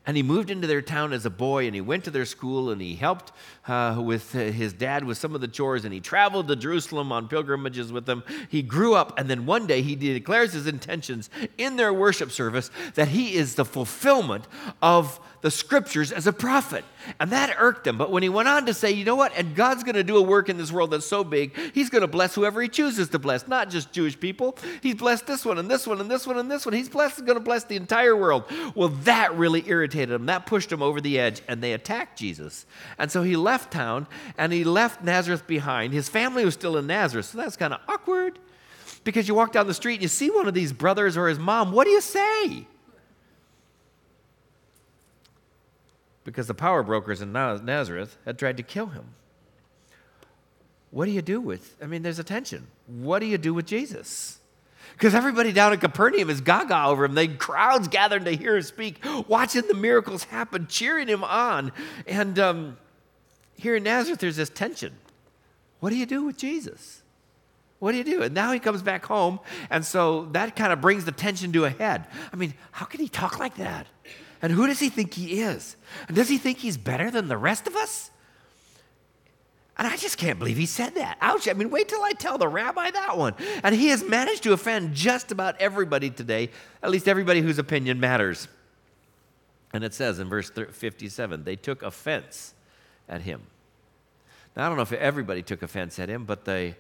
And 0.05 0.17
he 0.17 0.23
moved 0.23 0.51
into 0.51 0.67
their 0.67 0.83
town 0.83 1.13
as 1.13 1.25
a 1.25 1.31
boy 1.31 1.67
and 1.67 1.75
he 1.75 1.81
went 1.81 2.05
to 2.05 2.11
their 2.11 2.25
school 2.25 2.71
and 2.71 2.81
he 2.81 2.97
helped 2.97 3.31
uh, 3.69 4.03
with 4.05 4.33
his 4.33 4.73
dad 4.73 5.05
with 5.05 5.17
some 5.17 5.35
of 5.35 5.41
the 5.41 5.47
chores 5.47 5.85
and 5.85 5.95
he 5.95 6.01
traveled 6.01 6.49
to 6.49 6.57
Jerusalem 6.57 7.13
on 7.13 7.29
pilgrimages 7.29 7.93
with 7.93 8.05
them. 8.05 8.25
He 8.49 8.63
grew 8.63 8.95
up 8.95 9.17
and 9.17 9.31
then 9.31 9.47
one 9.47 9.69
day 9.69 9.81
he 9.81 9.95
declares 9.95 10.55
his 10.55 10.67
intentions 10.67 11.31
in 11.57 11.77
their 11.77 11.95
worship 11.95 12.33
service 12.33 12.71
that 12.95 13.09
he 13.09 13.37
is 13.37 13.55
the 13.55 13.65
fulfillment 13.65 14.49
of 14.83 15.21
the 15.43 15.51
scriptures 15.51 16.11
as 16.11 16.27
a 16.27 16.33
prophet. 16.33 16.85
And 17.19 17.31
that 17.31 17.57
irked 17.59 17.87
him. 17.87 17.99
But 17.99 18.13
when 18.13 18.23
he 18.23 18.29
went 18.29 18.49
on 18.49 18.67
to 18.67 18.75
say, 18.75 18.93
you 18.93 19.05
know 19.05 19.17
what? 19.17 19.33
And 19.37 19.57
God's 19.57 19.83
going 19.83 19.97
to 19.97 20.05
do 20.05 20.17
a 20.17 20.23
work 20.23 20.49
in 20.49 20.57
this 20.57 20.71
world 20.71 20.93
that's 20.93 21.07
so 21.07 21.25
big, 21.25 21.57
he's 21.75 21.91
going 21.91 22.03
to 22.03 22.09
bless 22.09 22.35
whoever 22.35 22.63
he 22.63 22.69
chooses 22.69 23.09
to 23.11 23.19
bless, 23.19 23.49
not 23.49 23.69
just 23.69 23.93
Jewish 23.93 24.19
people. 24.19 24.57
He's 24.83 24.95
blessed 24.95 25.27
this 25.27 25.45
one 25.45 25.59
and 25.59 25.69
this 25.69 25.85
one 25.87 26.01
and 26.01 26.09
this 26.09 26.27
one 26.27 26.39
and 26.39 26.51
this 26.51 26.65
one. 26.65 26.75
He's 26.75 26.89
blessed, 26.89 27.25
going 27.25 27.39
to 27.39 27.45
bless 27.45 27.65
the 27.65 27.77
entire 27.77 28.17
world. 28.17 28.45
Well, 28.77 28.89
that 28.89 29.37
really 29.37 29.65
irritated 29.67 29.92
him. 29.95 30.27
That 30.27 30.47
pushed 30.47 30.71
him 30.71 30.83
over 30.83 31.01
the 31.01 31.19
edge, 31.19 31.43
and 31.49 31.63
they 31.63 31.73
attacked 31.73 32.19
Jesus. 32.19 32.67
And 32.99 33.11
so 33.11 33.23
he 33.23 33.37
left 33.37 33.73
town 33.73 34.07
and 34.37 34.53
he 34.53 34.65
left 34.65 35.03
Nazareth 35.03 35.47
behind. 35.47 35.93
His 35.93 36.09
family 36.09 36.45
was 36.45 36.55
still 36.55 36.77
in 36.77 36.87
Nazareth, 36.87 37.27
so 37.27 37.39
that's 37.39 37.57
kind 37.57 37.75
of 37.75 37.81
awkward 37.89 38.39
because 39.05 39.29
you 39.29 39.35
walk 39.35 39.53
down 39.53 39.67
the 39.67 39.75
street 39.75 39.95
and 39.95 40.03
you 40.03 40.09
see 40.09 40.31
one 40.31 40.49
of 40.49 40.55
these 40.55 40.73
brothers 40.73 41.17
or 41.17 41.29
his 41.29 41.39
mom. 41.39 41.73
What 41.73 41.85
do 41.85 41.91
you 41.91 42.01
say? 42.01 42.67
because 46.25 46.47
the 46.47 46.55
power 46.55 46.83
brokers 46.83 47.21
in 47.21 47.33
Nazareth 47.33 48.17
had 48.25 48.39
tried 48.39 48.57
to 48.57 48.63
kill 48.63 48.87
him. 48.87 49.15
What 50.91 51.07
do 51.07 51.11
you 51.11 51.23
do 51.23 51.41
with? 51.41 51.77
I 51.83 51.87
mean, 51.87 52.03
there's 52.03 52.19
a 52.19 52.25
tension. 52.25 52.67
What 52.87 53.21
do 53.21 53.27
you 53.27 53.39
do 53.39 53.55
with 53.55 53.67
Jesus? 53.67 54.39
Because 54.93 55.15
everybody 55.15 55.53
down 55.53 55.73
at 55.73 55.81
Capernaum 55.81 56.31
is 56.31 56.41
gaga 56.41 56.85
over 56.85 57.05
him. 57.05 57.15
The 57.15 57.29
crowds 57.29 57.89
gathered 57.89 58.25
to 58.25 58.33
hear 58.33 58.57
him 58.57 58.63
speak, 58.63 59.05
watching 59.27 59.63
the 59.67 59.75
miracles 59.75 60.25
happen, 60.25 60.67
cheering 60.69 61.09
him 61.09 61.25
on. 61.25 61.73
And 62.07 62.39
um, 62.39 62.77
here 63.55 63.77
in 63.77 63.83
Nazareth, 63.83 64.21
there's 64.21 64.37
this 64.37 64.51
tension. 64.51 64.95
What 65.81 65.91
do 65.91 65.97
you 65.97 66.07
do 66.07 66.25
with 66.25 66.37
Jesus? 66.37 67.03
What 67.79 67.93
do 67.93 67.99
you 67.99 68.05
do? 68.05 68.23
And 68.23 68.33
now 68.33 68.53
he 68.53 68.61
comes 68.61 68.81
back 68.81 69.05
home, 69.05 69.41
and 69.69 69.85
so 69.85 70.27
that 70.27 70.55
kind 70.55 70.73
of 70.73 70.81
brings 70.81 71.05
the 71.05 71.11
tension 71.11 71.53
to 71.55 71.65
a 71.65 71.71
head. 71.71 72.07
I 72.33 72.37
mean, 72.37 72.55
how 72.71 72.87
can 72.87 73.01
he 73.01 73.09
talk 73.09 73.41
like 73.41 73.57
that? 73.57 73.89
And 74.41 74.53
who 74.53 74.69
does 74.69 74.79
he 74.79 74.89
think 74.89 75.15
he 75.15 75.41
is? 75.41 75.77
And 76.07 76.17
does 76.17 76.29
he 76.29 76.39
think 76.39 76.59
he's 76.59 76.77
better 76.77 77.11
than 77.11 77.27
the 77.27 77.37
rest 77.37 77.67
of 77.67 77.75
us? 77.75 78.13
And 79.83 79.93
I 79.93 79.97
just 79.97 80.17
can't 80.17 80.39
believe 80.39 80.59
he 80.59 80.67
said 80.67 80.95
that. 80.95 81.19
Ouch. 81.21 81.49
I 81.49 81.55
mean, 81.55 81.69
wait 81.69 81.89
till 81.89 82.05
I 82.05 82.13
tell 82.13 82.39
the 82.39 82.47
rabbi 82.47 82.93
that 82.93 83.19
one. 83.19 83.35
And 83.65 83.75
he 83.75 83.89
has 83.89 84.05
managed 84.05 84.45
to 84.45 84.53
offend 84.53 84.95
just 84.95 85.33
about 85.33 85.61
everybody 85.61 86.09
today, 86.09 86.51
at 86.85 86.91
least 86.91 87.09
everybody 87.09 87.41
whose 87.41 87.59
opinion 87.59 87.99
matters. 87.99 88.47
And 89.73 89.83
it 89.83 89.93
says 89.93 90.21
in 90.21 90.29
verse 90.29 90.51
57 90.51 91.43
they 91.43 91.57
took 91.57 91.83
offense 91.83 92.55
at 93.09 93.23
him. 93.23 93.43
Now, 94.55 94.67
I 94.67 94.69
don't 94.69 94.77
know 94.77 94.85
if 94.85 94.93
everybody 94.93 95.43
took 95.43 95.65
offense 95.65 95.99
at 95.99 96.09
him, 96.09 96.27
but 96.27 96.45
the 96.45 96.77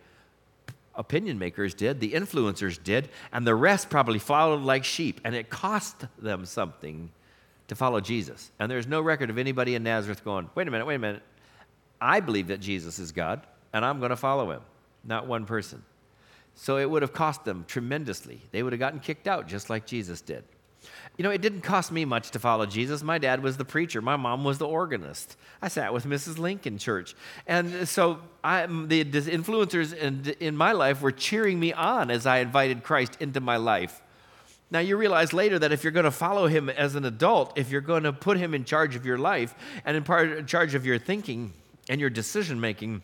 opinion 0.94 1.40
makers 1.40 1.74
did, 1.74 1.98
the 1.98 2.12
influencers 2.12 2.80
did, 2.80 3.08
and 3.32 3.44
the 3.44 3.56
rest 3.56 3.90
probably 3.90 4.20
followed 4.20 4.62
like 4.62 4.84
sheep. 4.84 5.20
And 5.24 5.34
it 5.34 5.50
cost 5.50 6.04
them 6.20 6.46
something 6.46 7.10
to 7.66 7.74
follow 7.74 8.00
Jesus. 8.00 8.52
And 8.60 8.70
there's 8.70 8.86
no 8.86 9.00
record 9.00 9.28
of 9.28 9.38
anybody 9.38 9.74
in 9.74 9.82
Nazareth 9.82 10.22
going, 10.22 10.48
wait 10.54 10.68
a 10.68 10.70
minute, 10.70 10.86
wait 10.86 10.94
a 10.94 11.00
minute. 11.00 11.22
I 12.02 12.20
believe 12.20 12.48
that 12.48 12.60
Jesus 12.60 12.98
is 12.98 13.12
God, 13.12 13.46
and 13.72 13.84
I'm 13.84 14.00
going 14.00 14.10
to 14.10 14.16
follow 14.16 14.50
him. 14.50 14.62
Not 15.04 15.26
one 15.26 15.46
person. 15.46 15.82
So 16.54 16.76
it 16.76 16.90
would 16.90 17.02
have 17.02 17.12
cost 17.12 17.44
them 17.44 17.64
tremendously. 17.66 18.40
They 18.50 18.62
would 18.62 18.72
have 18.72 18.80
gotten 18.80 19.00
kicked 19.00 19.28
out 19.28 19.46
just 19.46 19.70
like 19.70 19.86
Jesus 19.86 20.20
did. 20.20 20.44
You 21.16 21.22
know, 21.22 21.30
it 21.30 21.40
didn't 21.40 21.60
cost 21.60 21.92
me 21.92 22.04
much 22.04 22.32
to 22.32 22.40
follow 22.40 22.66
Jesus. 22.66 23.04
My 23.04 23.18
dad 23.18 23.40
was 23.40 23.56
the 23.56 23.64
preacher, 23.64 24.02
my 24.02 24.16
mom 24.16 24.42
was 24.42 24.58
the 24.58 24.66
organist. 24.66 25.36
I 25.62 25.68
sat 25.68 25.94
with 25.94 26.04
Mrs. 26.04 26.38
Lincoln 26.38 26.76
Church. 26.76 27.14
And 27.46 27.88
so 27.88 28.18
I, 28.42 28.66
the, 28.66 29.04
influencers 29.04 29.94
in, 29.94 30.34
in 30.40 30.56
my 30.56 30.72
life 30.72 31.02
were 31.02 31.12
cheering 31.12 31.60
me 31.60 31.72
on 31.72 32.10
as 32.10 32.26
I 32.26 32.38
invited 32.38 32.82
Christ 32.82 33.16
into 33.20 33.40
my 33.40 33.58
life. 33.58 34.02
Now, 34.72 34.80
you 34.80 34.96
realize 34.96 35.32
later 35.32 35.58
that 35.58 35.70
if 35.70 35.84
you're 35.84 35.92
going 35.92 36.04
to 36.04 36.10
follow 36.10 36.46
him 36.48 36.68
as 36.68 36.96
an 36.96 37.04
adult, 37.04 37.56
if 37.58 37.70
you're 37.70 37.82
going 37.82 38.04
to 38.04 38.12
put 38.12 38.38
him 38.38 38.54
in 38.54 38.64
charge 38.64 38.96
of 38.96 39.06
your 39.06 39.18
life 39.18 39.54
and 39.84 39.96
in, 39.96 40.02
part, 40.02 40.32
in 40.32 40.46
charge 40.46 40.74
of 40.74 40.84
your 40.84 40.98
thinking 40.98 41.52
and 41.88 42.00
your 42.00 42.10
decision 42.10 42.60
making, 42.60 43.02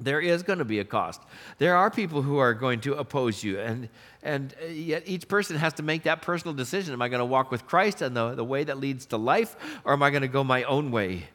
there 0.00 0.20
is 0.20 0.42
going 0.42 0.60
to 0.60 0.64
be 0.64 0.78
a 0.78 0.84
cost. 0.84 1.20
There 1.58 1.76
are 1.76 1.90
people 1.90 2.22
who 2.22 2.38
are 2.38 2.54
going 2.54 2.80
to 2.82 2.94
oppose 2.94 3.42
you, 3.42 3.58
and, 3.58 3.88
and 4.22 4.54
uh, 4.62 4.66
yet 4.66 5.02
each 5.06 5.28
person 5.28 5.56
has 5.56 5.74
to 5.74 5.82
make 5.82 6.04
that 6.04 6.22
personal 6.22 6.54
decision. 6.54 6.92
Am 6.92 7.02
I 7.02 7.08
going 7.08 7.20
to 7.20 7.24
walk 7.24 7.50
with 7.50 7.66
Christ 7.66 8.02
and 8.02 8.16
the, 8.16 8.34
the 8.34 8.44
way 8.44 8.64
that 8.64 8.78
leads 8.78 9.06
to 9.06 9.16
life, 9.16 9.56
or 9.84 9.92
am 9.92 10.02
I 10.02 10.10
going 10.10 10.22
to 10.22 10.28
go 10.28 10.44
my 10.44 10.62
own 10.64 10.90
way? 10.90 11.28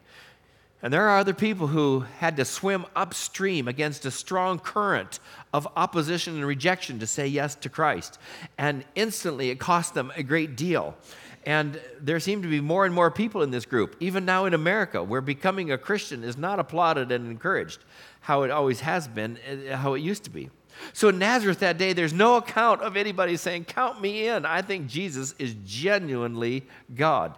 And 0.82 0.94
there 0.94 1.08
are 1.08 1.18
other 1.18 1.34
people 1.34 1.68
who 1.68 2.02
had 2.20 2.36
to 2.36 2.44
swim 2.44 2.86
upstream 2.94 3.70
against 3.70 4.06
a 4.06 4.12
strong 4.12 4.60
current 4.60 5.22
of 5.54 5.66
opposition 5.78 6.36
and 6.36 6.46
rejection 6.46 7.00
to 7.00 7.08
say 7.08 7.26
yes 7.26 7.56
to 7.56 7.70
Christ. 7.70 8.20
And 8.58 8.84
instantly 8.94 9.50
it 9.50 9.60
cost 9.60 9.94
them 9.94 10.12
a 10.18 10.24
great 10.24 10.58
deal. 10.58 10.98
And 11.46 11.80
there 12.00 12.20
seem 12.20 12.42
to 12.42 12.48
be 12.48 12.62
more 12.62 12.86
and 12.86 12.96
more 12.96 13.12
people 13.12 13.42
in 13.42 13.52
this 13.52 13.66
group, 13.66 13.98
even 14.00 14.24
now 14.24 14.46
in 14.46 14.54
America, 14.54 15.04
where 15.04 15.20
becoming 15.20 15.72
a 15.72 15.78
Christian 15.78 16.24
is 16.24 16.38
not 16.38 16.60
applauded 16.60 17.12
and 17.12 17.30
encouraged, 17.30 17.84
how 18.22 18.44
it 18.44 18.52
always 18.52 18.80
has 18.80 19.08
been, 19.08 19.38
eh, 19.46 19.76
how 19.76 19.94
it 19.94 20.00
used 20.00 20.24
to 20.24 20.30
be. 20.30 20.50
So 20.94 21.10
in 21.10 21.20
Nazareth 21.20 21.60
that 21.60 21.78
day, 21.78 21.94
there's 21.94 22.14
no 22.14 22.38
account 22.38 22.82
of 22.82 22.96
anybody 22.96 23.36
saying, 23.38 23.66
Count 23.66 24.02
me 24.02 24.28
in. 24.28 24.46
I 24.46 24.62
think 24.62 24.88
Jesus 24.88 25.36
is 25.38 25.56
genuinely 25.66 26.64
God. 26.96 27.38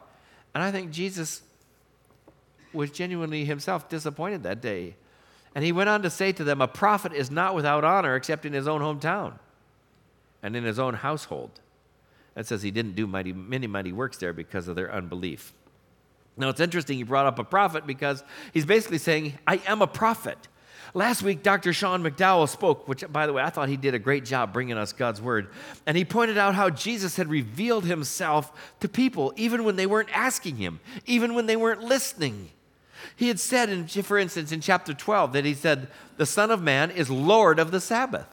And 0.54 0.64
I 0.64 0.72
think 0.72 0.92
Jesus 0.92 1.42
was 2.72 2.92
genuinely 2.92 3.44
himself 3.44 3.90
disappointed 3.90 4.44
that 4.44 4.62
day. 4.62 4.96
And 5.54 5.64
he 5.64 5.72
went 5.72 5.90
on 5.90 6.02
to 6.04 6.10
say 6.10 6.32
to 6.34 6.44
them, 6.44 6.62
A 6.62 6.68
prophet 6.68 7.14
is 7.14 7.32
not 7.32 7.56
without 7.56 7.84
honor 7.84 8.16
except 8.16 8.46
in 8.46 8.54
his 8.54 8.68
own 8.68 8.82
hometown 8.82 9.34
and 10.44 10.56
in 10.56 10.64
his 10.64 10.80
own 10.80 10.94
household. 10.94 11.60
That 12.36 12.46
says 12.46 12.62
he 12.62 12.72
didn't 12.72 12.96
do 12.96 13.08
mighty, 13.08 13.34
many 13.34 13.68
mighty 13.68 13.92
works 13.92 14.18
there 14.18 14.34
because 14.34 14.68
of 14.68 14.76
their 14.76 14.94
unbelief. 14.94 15.54
Now 16.38 16.50
it's 16.50 16.60
interesting 16.60 16.98
he 16.98 17.04
brought 17.04 17.26
up 17.26 17.40
a 17.40 17.44
prophet 17.44 17.88
because 17.88 18.24
he's 18.54 18.66
basically 18.66 18.98
saying, 18.98 19.40
I 19.48 19.62
am 19.68 19.82
a 19.82 19.88
prophet. 19.88 20.38
Last 20.94 21.24
week, 21.24 21.44
Dr. 21.44 21.74
Sean 21.74 22.04
McDowell 22.04 22.48
spoke, 22.48 22.88
which, 22.88 23.04
by 23.12 23.28
the 23.28 23.34
way, 23.34 23.44
I 23.44 23.50
thought 23.50 23.68
he 23.68 23.76
did 23.76 23.94
a 23.94 24.00
great 24.00 24.24
job 24.24 24.54
bringing 24.54 24.78
us 24.78 24.94
God's 24.94 25.22
word. 25.22 25.50
And 25.86 25.98
he 25.98 26.06
pointed 26.06 26.38
out 26.38 26.56
how 26.56 26.70
Jesus 26.70 27.18
had 27.18 27.30
revealed 27.30 27.84
himself 27.84 28.76
to 28.80 28.88
people 28.88 29.34
even 29.36 29.64
when 29.66 29.76
they 29.76 29.86
weren't 29.86 30.10
asking 30.14 30.58
him, 30.58 30.80
even 31.06 31.34
when 31.34 31.48
they 31.48 31.58
weren't 31.58 31.82
listening. 31.82 32.50
He 33.16 33.28
had 33.28 33.40
said, 33.40 33.70
in, 33.70 33.88
for 33.88 34.18
instance, 34.18 34.52
in 34.52 34.62
chapter 34.62 34.94
12, 34.94 35.34
that 35.34 35.46
he 35.46 35.54
said, 35.54 35.90
The 36.18 36.26
Son 36.26 36.50
of 36.50 36.62
Man 36.62 36.92
is 36.92 37.10
Lord 37.10 37.60
of 37.60 37.72
the 37.72 37.82
Sabbath. 37.82 38.28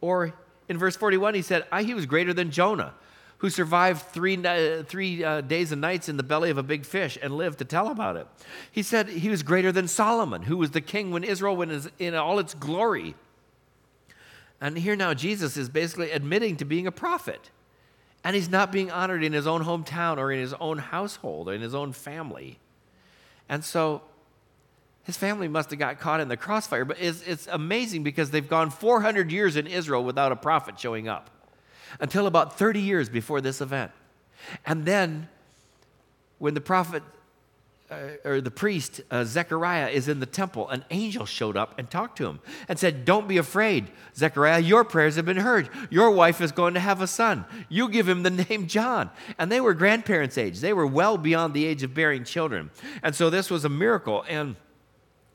Or 0.00 0.32
in 0.70 0.78
verse 0.78 0.94
41, 0.94 1.34
he 1.34 1.42
said, 1.42 1.64
He 1.82 1.94
was 1.94 2.06
greater 2.06 2.32
than 2.32 2.52
Jonah, 2.52 2.94
who 3.38 3.50
survived 3.50 4.02
three, 4.02 4.36
uh, 4.36 4.84
three 4.84 5.24
uh, 5.24 5.40
days 5.40 5.72
and 5.72 5.80
nights 5.80 6.08
in 6.08 6.16
the 6.16 6.22
belly 6.22 6.48
of 6.48 6.58
a 6.58 6.62
big 6.62 6.86
fish 6.86 7.18
and 7.20 7.36
lived 7.36 7.58
to 7.58 7.64
tell 7.64 7.88
about 7.88 8.16
it. 8.16 8.28
He 8.70 8.84
said 8.84 9.08
he 9.08 9.28
was 9.28 9.42
greater 9.42 9.72
than 9.72 9.88
Solomon, 9.88 10.42
who 10.42 10.56
was 10.56 10.70
the 10.70 10.80
king 10.80 11.10
when 11.10 11.24
Israel 11.24 11.56
was 11.56 11.90
in 11.98 12.14
all 12.14 12.38
its 12.38 12.54
glory. 12.54 13.16
And 14.60 14.78
here 14.78 14.94
now, 14.94 15.12
Jesus 15.12 15.56
is 15.56 15.68
basically 15.68 16.12
admitting 16.12 16.56
to 16.58 16.64
being 16.64 16.86
a 16.86 16.92
prophet. 16.92 17.50
And 18.22 18.36
he's 18.36 18.48
not 18.48 18.70
being 18.70 18.92
honored 18.92 19.24
in 19.24 19.32
his 19.32 19.48
own 19.48 19.64
hometown 19.64 20.18
or 20.18 20.30
in 20.30 20.38
his 20.38 20.54
own 20.54 20.78
household 20.78 21.48
or 21.48 21.54
in 21.54 21.62
his 21.62 21.74
own 21.74 21.92
family. 21.92 22.60
And 23.48 23.64
so 23.64 24.02
his 25.04 25.16
family 25.16 25.48
must 25.48 25.70
have 25.70 25.78
got 25.78 25.98
caught 25.98 26.20
in 26.20 26.28
the 26.28 26.36
crossfire. 26.36 26.84
But 26.84 26.98
it's, 27.00 27.22
it's 27.22 27.46
amazing 27.46 28.02
because 28.02 28.30
they've 28.30 28.48
gone 28.48 28.70
400 28.70 29.32
years 29.32 29.56
in 29.56 29.66
Israel 29.66 30.04
without 30.04 30.32
a 30.32 30.36
prophet 30.36 30.78
showing 30.78 31.08
up 31.08 31.30
until 31.98 32.26
about 32.26 32.58
30 32.58 32.80
years 32.80 33.08
before 33.08 33.40
this 33.40 33.60
event. 33.60 33.90
And 34.66 34.84
then 34.84 35.28
when 36.38 36.54
the 36.54 36.60
prophet 36.60 37.02
uh, 37.90 38.10
or 38.24 38.40
the 38.40 38.52
priest 38.52 39.00
uh, 39.10 39.24
Zechariah 39.24 39.88
is 39.88 40.06
in 40.06 40.20
the 40.20 40.26
temple, 40.26 40.68
an 40.68 40.84
angel 40.90 41.26
showed 41.26 41.56
up 41.56 41.76
and 41.76 41.90
talked 41.90 42.16
to 42.18 42.26
him 42.26 42.38
and 42.68 42.78
said, 42.78 43.04
Don't 43.04 43.26
be 43.26 43.36
afraid, 43.36 43.90
Zechariah, 44.14 44.60
your 44.60 44.84
prayers 44.84 45.16
have 45.16 45.24
been 45.24 45.38
heard. 45.38 45.68
Your 45.90 46.12
wife 46.12 46.40
is 46.40 46.52
going 46.52 46.74
to 46.74 46.80
have 46.80 47.02
a 47.02 47.08
son. 47.08 47.44
You 47.68 47.88
give 47.88 48.08
him 48.08 48.22
the 48.22 48.30
name 48.48 48.68
John. 48.68 49.10
And 49.38 49.50
they 49.50 49.60
were 49.60 49.74
grandparents' 49.74 50.38
age, 50.38 50.60
they 50.60 50.72
were 50.72 50.86
well 50.86 51.18
beyond 51.18 51.52
the 51.52 51.66
age 51.66 51.82
of 51.82 51.92
bearing 51.92 52.22
children. 52.22 52.70
And 53.02 53.14
so 53.14 53.28
this 53.28 53.50
was 53.50 53.64
a 53.64 53.68
miracle. 53.68 54.24
And 54.28 54.54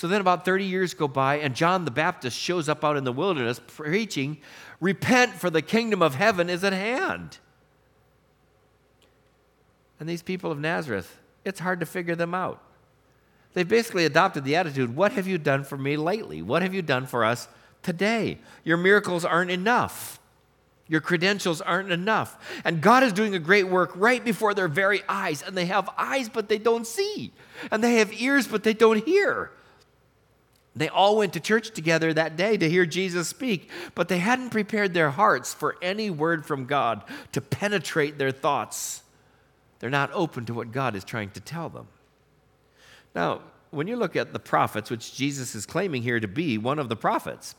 So 0.00 0.08
then 0.08 0.22
about 0.22 0.46
30 0.46 0.64
years 0.64 0.94
go 0.94 1.06
by, 1.06 1.40
and 1.40 1.54
John 1.54 1.84
the 1.84 1.90
Baptist 1.90 2.34
shows 2.34 2.70
up 2.70 2.86
out 2.86 2.96
in 2.96 3.04
the 3.04 3.12
wilderness 3.12 3.60
preaching, 3.66 4.38
Repent, 4.80 5.34
for 5.34 5.50
the 5.50 5.60
kingdom 5.60 6.00
of 6.00 6.14
heaven 6.14 6.48
is 6.48 6.64
at 6.64 6.72
hand. 6.72 7.36
And 9.98 10.08
these 10.08 10.22
people 10.22 10.50
of 10.50 10.58
Nazareth, 10.58 11.18
it's 11.44 11.60
hard 11.60 11.80
to 11.80 11.86
figure 11.86 12.16
them 12.16 12.32
out. 12.32 12.62
They've 13.52 13.68
basically 13.68 14.06
adopted 14.06 14.44
the 14.44 14.56
attitude 14.56 14.96
What 14.96 15.12
have 15.12 15.26
you 15.26 15.36
done 15.36 15.64
for 15.64 15.76
me 15.76 15.98
lately? 15.98 16.40
What 16.40 16.62
have 16.62 16.72
you 16.72 16.80
done 16.80 17.04
for 17.04 17.22
us 17.22 17.46
today? 17.82 18.38
Your 18.64 18.78
miracles 18.78 19.26
aren't 19.26 19.50
enough. 19.50 20.18
Your 20.88 21.02
credentials 21.02 21.60
aren't 21.60 21.92
enough. 21.92 22.38
And 22.64 22.80
God 22.80 23.02
is 23.02 23.12
doing 23.12 23.34
a 23.34 23.38
great 23.38 23.68
work 23.68 23.92
right 23.94 24.24
before 24.24 24.54
their 24.54 24.66
very 24.66 25.02
eyes. 25.10 25.42
And 25.42 25.54
they 25.54 25.66
have 25.66 25.90
eyes, 25.98 26.30
but 26.30 26.48
they 26.48 26.56
don't 26.56 26.86
see. 26.86 27.34
And 27.70 27.84
they 27.84 27.96
have 27.96 28.10
ears, 28.14 28.48
but 28.48 28.62
they 28.62 28.72
don't 28.72 29.04
hear. 29.04 29.50
They 30.76 30.88
all 30.88 31.16
went 31.16 31.32
to 31.32 31.40
church 31.40 31.72
together 31.72 32.14
that 32.14 32.36
day 32.36 32.56
to 32.56 32.70
hear 32.70 32.86
Jesus 32.86 33.28
speak, 33.28 33.70
but 33.94 34.08
they 34.08 34.18
hadn't 34.18 34.50
prepared 34.50 34.94
their 34.94 35.10
hearts 35.10 35.52
for 35.52 35.76
any 35.82 36.10
word 36.10 36.46
from 36.46 36.66
God 36.66 37.02
to 37.32 37.40
penetrate 37.40 38.18
their 38.18 38.30
thoughts. 38.30 39.02
They're 39.80 39.90
not 39.90 40.10
open 40.12 40.44
to 40.46 40.54
what 40.54 40.72
God 40.72 40.94
is 40.94 41.04
trying 41.04 41.30
to 41.30 41.40
tell 41.40 41.68
them. 41.68 41.88
Now, 43.14 43.40
when 43.70 43.88
you 43.88 43.96
look 43.96 44.14
at 44.14 44.32
the 44.32 44.38
prophets, 44.38 44.90
which 44.90 45.14
Jesus 45.14 45.54
is 45.54 45.66
claiming 45.66 46.02
here 46.02 46.20
to 46.20 46.28
be 46.28 46.58
one 46.58 46.78
of 46.78 46.88
the 46.88 46.96
prophets, 46.96 47.54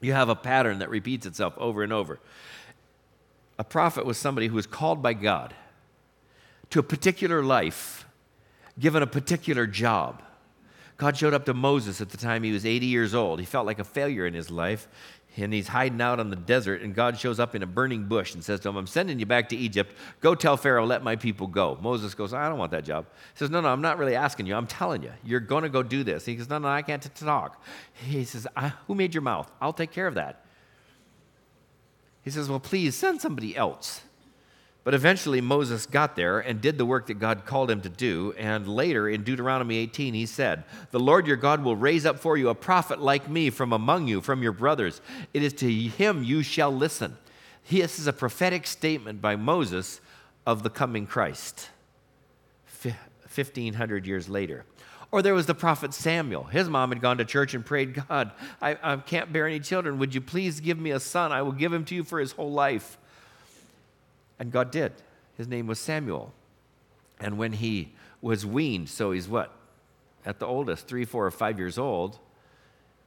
you 0.00 0.12
have 0.12 0.28
a 0.28 0.34
pattern 0.34 0.78
that 0.78 0.90
repeats 0.90 1.26
itself 1.26 1.54
over 1.56 1.82
and 1.82 1.92
over. 1.92 2.18
A 3.58 3.64
prophet 3.64 4.06
was 4.06 4.18
somebody 4.18 4.48
who 4.48 4.54
was 4.54 4.66
called 4.66 5.02
by 5.02 5.12
God 5.12 5.54
to 6.70 6.78
a 6.78 6.82
particular 6.82 7.42
life, 7.42 8.06
given 8.78 9.02
a 9.02 9.06
particular 9.06 9.66
job. 9.66 10.22
God 11.00 11.16
showed 11.16 11.32
up 11.32 11.46
to 11.46 11.54
Moses 11.54 12.02
at 12.02 12.10
the 12.10 12.18
time 12.18 12.42
he 12.42 12.52
was 12.52 12.66
80 12.66 12.84
years 12.84 13.14
old. 13.14 13.40
He 13.40 13.46
felt 13.46 13.64
like 13.64 13.78
a 13.78 13.84
failure 13.84 14.26
in 14.26 14.34
his 14.34 14.50
life 14.50 14.86
and 15.38 15.50
he's 15.50 15.68
hiding 15.68 16.02
out 16.02 16.20
on 16.20 16.28
the 16.28 16.36
desert, 16.36 16.82
and 16.82 16.94
God 16.94 17.18
shows 17.18 17.40
up 17.40 17.54
in 17.54 17.62
a 17.62 17.66
burning 17.66 18.04
bush 18.04 18.34
and 18.34 18.44
says 18.44 18.60
to 18.60 18.68
him, 18.68 18.76
I'm 18.76 18.86
sending 18.86 19.18
you 19.18 19.24
back 19.24 19.48
to 19.50 19.56
Egypt. 19.56 19.94
Go 20.20 20.34
tell 20.34 20.58
Pharaoh, 20.58 20.84
let 20.84 21.02
my 21.02 21.16
people 21.16 21.46
go. 21.46 21.78
Moses 21.80 22.14
goes, 22.14 22.34
I 22.34 22.50
don't 22.50 22.58
want 22.58 22.72
that 22.72 22.84
job. 22.84 23.06
He 23.32 23.38
says, 23.38 23.48
No, 23.48 23.62
no, 23.62 23.68
I'm 23.68 23.80
not 23.80 23.96
really 23.96 24.14
asking 24.14 24.46
you. 24.46 24.54
I'm 24.54 24.66
telling 24.66 25.02
you. 25.02 25.12
You're 25.24 25.40
going 25.40 25.62
to 25.62 25.70
go 25.70 25.82
do 25.82 26.04
this. 26.04 26.26
He 26.26 26.34
goes, 26.34 26.50
No, 26.50 26.58
no, 26.58 26.68
I 26.68 26.82
can't 26.82 27.02
talk. 27.14 27.62
He 27.94 28.24
says, 28.24 28.46
Who 28.86 28.94
made 28.94 29.14
your 29.14 29.22
mouth? 29.22 29.50
I'll 29.60 29.72
take 29.72 29.92
care 29.92 30.06
of 30.06 30.16
that. 30.16 30.44
He 32.22 32.30
says, 32.30 32.48
Well, 32.50 32.60
please 32.60 32.94
send 32.94 33.22
somebody 33.22 33.56
else. 33.56 34.02
But 34.90 34.96
eventually 34.96 35.40
Moses 35.40 35.86
got 35.86 36.16
there 36.16 36.40
and 36.40 36.60
did 36.60 36.76
the 36.76 36.84
work 36.84 37.06
that 37.06 37.20
God 37.20 37.46
called 37.46 37.70
him 37.70 37.80
to 37.82 37.88
do. 37.88 38.34
And 38.36 38.66
later 38.66 39.08
in 39.08 39.22
Deuteronomy 39.22 39.76
18, 39.76 40.14
he 40.14 40.26
said, 40.26 40.64
The 40.90 40.98
Lord 40.98 41.28
your 41.28 41.36
God 41.36 41.62
will 41.62 41.76
raise 41.76 42.04
up 42.04 42.18
for 42.18 42.36
you 42.36 42.48
a 42.48 42.56
prophet 42.56 43.00
like 43.00 43.30
me 43.30 43.50
from 43.50 43.72
among 43.72 44.08
you, 44.08 44.20
from 44.20 44.42
your 44.42 44.50
brothers. 44.50 45.00
It 45.32 45.44
is 45.44 45.52
to 45.52 45.72
him 45.72 46.24
you 46.24 46.42
shall 46.42 46.72
listen. 46.72 47.16
This 47.68 48.00
is 48.00 48.08
a 48.08 48.12
prophetic 48.12 48.66
statement 48.66 49.22
by 49.22 49.36
Moses 49.36 50.00
of 50.44 50.64
the 50.64 50.70
coming 50.70 51.06
Christ, 51.06 51.70
1,500 52.82 54.06
years 54.08 54.28
later. 54.28 54.64
Or 55.12 55.22
there 55.22 55.34
was 55.34 55.46
the 55.46 55.54
prophet 55.54 55.94
Samuel. 55.94 56.46
His 56.46 56.68
mom 56.68 56.90
had 56.90 57.00
gone 57.00 57.18
to 57.18 57.24
church 57.24 57.54
and 57.54 57.64
prayed, 57.64 58.02
God, 58.08 58.32
I, 58.60 58.76
I 58.82 58.96
can't 58.96 59.32
bear 59.32 59.46
any 59.46 59.60
children. 59.60 60.00
Would 60.00 60.16
you 60.16 60.20
please 60.20 60.58
give 60.58 60.80
me 60.80 60.90
a 60.90 60.98
son? 60.98 61.30
I 61.30 61.42
will 61.42 61.52
give 61.52 61.72
him 61.72 61.84
to 61.84 61.94
you 61.94 62.02
for 62.02 62.18
his 62.18 62.32
whole 62.32 62.50
life. 62.50 62.98
And 64.40 64.50
God 64.50 64.72
did. 64.72 64.92
His 65.36 65.46
name 65.46 65.66
was 65.66 65.78
Samuel. 65.78 66.32
And 67.20 67.38
when 67.38 67.52
he 67.52 67.92
was 68.22 68.44
weaned, 68.44 68.88
so 68.88 69.12
he's 69.12 69.28
what? 69.28 69.52
At 70.24 70.38
the 70.38 70.46
oldest, 70.46 70.88
three, 70.88 71.04
four, 71.04 71.26
or 71.26 71.30
five 71.30 71.58
years 71.58 71.78
old, 71.78 72.18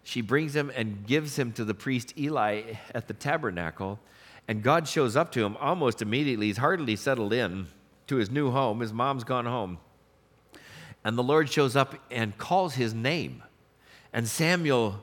she 0.03 0.21
brings 0.21 0.55
him 0.55 0.71
and 0.75 1.05
gives 1.05 1.37
him 1.37 1.51
to 1.53 1.65
the 1.65 1.73
priest 1.73 2.13
Eli 2.17 2.75
at 2.93 3.07
the 3.07 3.13
tabernacle. 3.13 3.99
And 4.47 4.61
God 4.61 4.87
shows 4.87 5.15
up 5.15 5.31
to 5.33 5.43
him 5.43 5.57
almost 5.57 6.01
immediately. 6.01 6.47
He's 6.47 6.57
hardly 6.57 6.95
settled 6.95 7.33
in 7.33 7.67
to 8.07 8.17
his 8.17 8.29
new 8.29 8.51
home. 8.51 8.81
His 8.81 8.93
mom's 8.93 9.23
gone 9.23 9.45
home. 9.45 9.79
And 11.03 11.17
the 11.17 11.23
Lord 11.23 11.49
shows 11.49 11.75
up 11.75 11.95
and 12.11 12.37
calls 12.37 12.75
his 12.75 12.93
name. 12.93 13.43
And 14.11 14.27
Samuel 14.27 15.01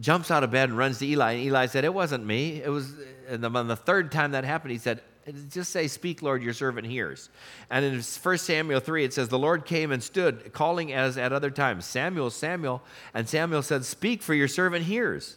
jumps 0.00 0.30
out 0.30 0.42
of 0.42 0.50
bed 0.50 0.70
and 0.70 0.78
runs 0.78 0.98
to 0.98 1.06
Eli. 1.06 1.32
And 1.32 1.42
Eli 1.42 1.66
said, 1.66 1.84
It 1.84 1.94
wasn't 1.94 2.24
me. 2.24 2.62
It 2.62 2.68
was, 2.68 2.94
and 3.28 3.44
on 3.44 3.68
the 3.68 3.76
third 3.76 4.10
time 4.10 4.32
that 4.32 4.44
happened, 4.44 4.72
he 4.72 4.78
said, 4.78 5.02
just 5.50 5.72
say, 5.72 5.88
Speak, 5.88 6.22
Lord, 6.22 6.42
your 6.42 6.52
servant 6.52 6.86
hears. 6.86 7.30
And 7.70 7.84
in 7.84 8.00
1 8.00 8.38
Samuel 8.38 8.80
3, 8.80 9.04
it 9.04 9.12
says, 9.12 9.28
The 9.28 9.38
Lord 9.38 9.64
came 9.64 9.90
and 9.90 10.02
stood, 10.02 10.52
calling 10.52 10.92
as 10.92 11.18
at 11.18 11.32
other 11.32 11.50
times, 11.50 11.84
Samuel, 11.84 12.30
Samuel. 12.30 12.82
And 13.12 13.28
Samuel 13.28 13.62
said, 13.62 13.84
Speak, 13.84 14.22
for 14.22 14.34
your 14.34 14.48
servant 14.48 14.84
hears. 14.84 15.36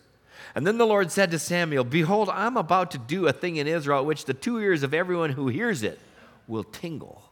And 0.56 0.65
then 0.65 0.78
the 0.78 0.86
Lord 0.86 1.12
said 1.12 1.32
to 1.32 1.39
Samuel, 1.39 1.84
Behold, 1.84 2.30
I'm 2.30 2.58
about 2.58 2.91
to 2.91 2.97
do 2.97 3.28
a 3.28 3.34
thing 3.34 3.58
in 3.58 3.67
Israel 3.67 4.06
which 4.06 4.25
the 4.25 4.34
two 4.34 4.60
ears 4.60 4.84
of 4.84 4.93
everyone 4.93 5.32
who 5.32 5.47
hears 5.47 5.84
it 5.84 5.99
will 6.47 6.63
tingle. 6.63 7.23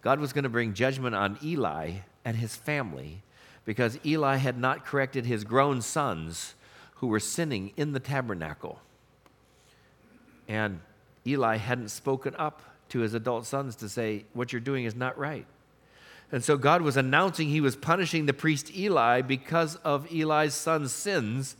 God 0.00 0.20
was 0.20 0.32
going 0.32 0.44
to 0.44 0.50
bring 0.50 0.74
judgment 0.74 1.14
on 1.14 1.38
Eli 1.42 1.92
and 2.24 2.36
his 2.36 2.56
family 2.56 3.22
because 3.64 3.98
Eli 4.04 4.36
had 4.36 4.58
not 4.58 4.84
corrected 4.84 5.24
his 5.26 5.44
grown 5.44 5.80
sons 5.80 6.54
who 6.96 7.06
were 7.06 7.20
sinning 7.20 7.72
in 7.76 7.92
the 7.92 8.00
tabernacle. 8.00 8.80
And 10.48 10.80
Eli 11.26 11.56
hadn't 11.56 11.88
spoken 11.88 12.34
up 12.36 12.62
to 12.90 13.00
his 13.00 13.14
adult 13.14 13.46
sons 13.46 13.76
to 13.76 13.88
say, 13.88 14.24
What 14.32 14.52
you're 14.52 14.60
doing 14.60 14.84
is 14.84 14.94
not 14.94 15.18
right. 15.18 15.46
And 16.32 16.42
so 16.42 16.56
God 16.56 16.82
was 16.82 16.96
announcing 16.96 17.48
he 17.48 17.60
was 17.60 17.76
punishing 17.76 18.26
the 18.26 18.32
priest 18.32 18.74
Eli 18.76 19.22
because 19.22 19.76
of 19.76 20.10
Eli's 20.12 20.54
son's 20.54 20.92
sins 20.92 21.56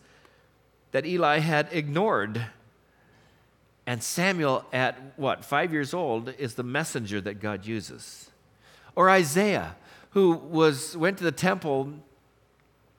that 0.92 1.07
Eli 1.07 1.38
had 1.38 1.68
ignored. 1.70 2.47
And 3.87 4.03
Samuel, 4.03 4.64
at 4.73 4.97
what, 5.16 5.44
five 5.44 5.73
years 5.73 5.92
old, 5.92 6.33
is 6.38 6.55
the 6.55 6.62
messenger 6.62 7.20
that 7.20 7.35
God 7.35 7.66
uses. 7.66 8.31
Or 8.97 9.11
Isaiah, 9.11 9.77
who 10.11 10.33
was, 10.33 10.97
went 10.97 11.18
to 11.18 11.25
the 11.25 11.33
temple 11.33 11.92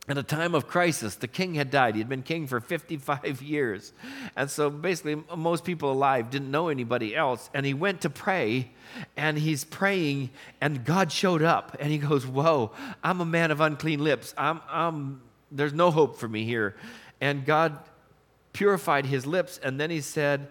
in 0.07 0.17
a 0.19 0.23
time 0.23 0.53
of 0.53 0.67
crisis, 0.67 1.15
the 1.15 1.27
king 1.27 1.55
had 1.55 1.71
died. 1.71 1.95
He 1.95 1.99
had 1.99 2.09
been 2.09 2.21
king 2.21 2.45
for 2.45 2.59
55 2.59 3.41
years. 3.41 3.91
And 4.35 4.49
so 4.49 4.69
basically, 4.69 5.23
most 5.35 5.63
people 5.63 5.91
alive 5.91 6.29
didn't 6.29 6.51
know 6.51 6.67
anybody 6.69 7.15
else. 7.15 7.49
And 7.53 7.65
he 7.65 7.73
went 7.73 8.01
to 8.01 8.09
pray, 8.09 8.71
and 9.17 9.37
he's 9.37 9.63
praying, 9.63 10.29
and 10.61 10.85
God 10.85 11.11
showed 11.11 11.41
up. 11.41 11.75
And 11.79 11.91
he 11.91 11.97
goes, 11.97 12.25
Whoa, 12.25 12.71
I'm 13.03 13.19
a 13.19 13.25
man 13.25 13.49
of 13.49 13.61
unclean 13.61 14.03
lips. 14.03 14.33
I'm, 14.37 14.61
I'm, 14.69 15.21
there's 15.51 15.73
no 15.73 15.89
hope 15.89 16.17
for 16.17 16.27
me 16.27 16.45
here. 16.45 16.75
And 17.19 17.43
God 17.43 17.79
purified 18.53 19.07
his 19.07 19.25
lips. 19.25 19.59
And 19.63 19.79
then 19.79 19.89
he 19.89 20.01
said, 20.01 20.49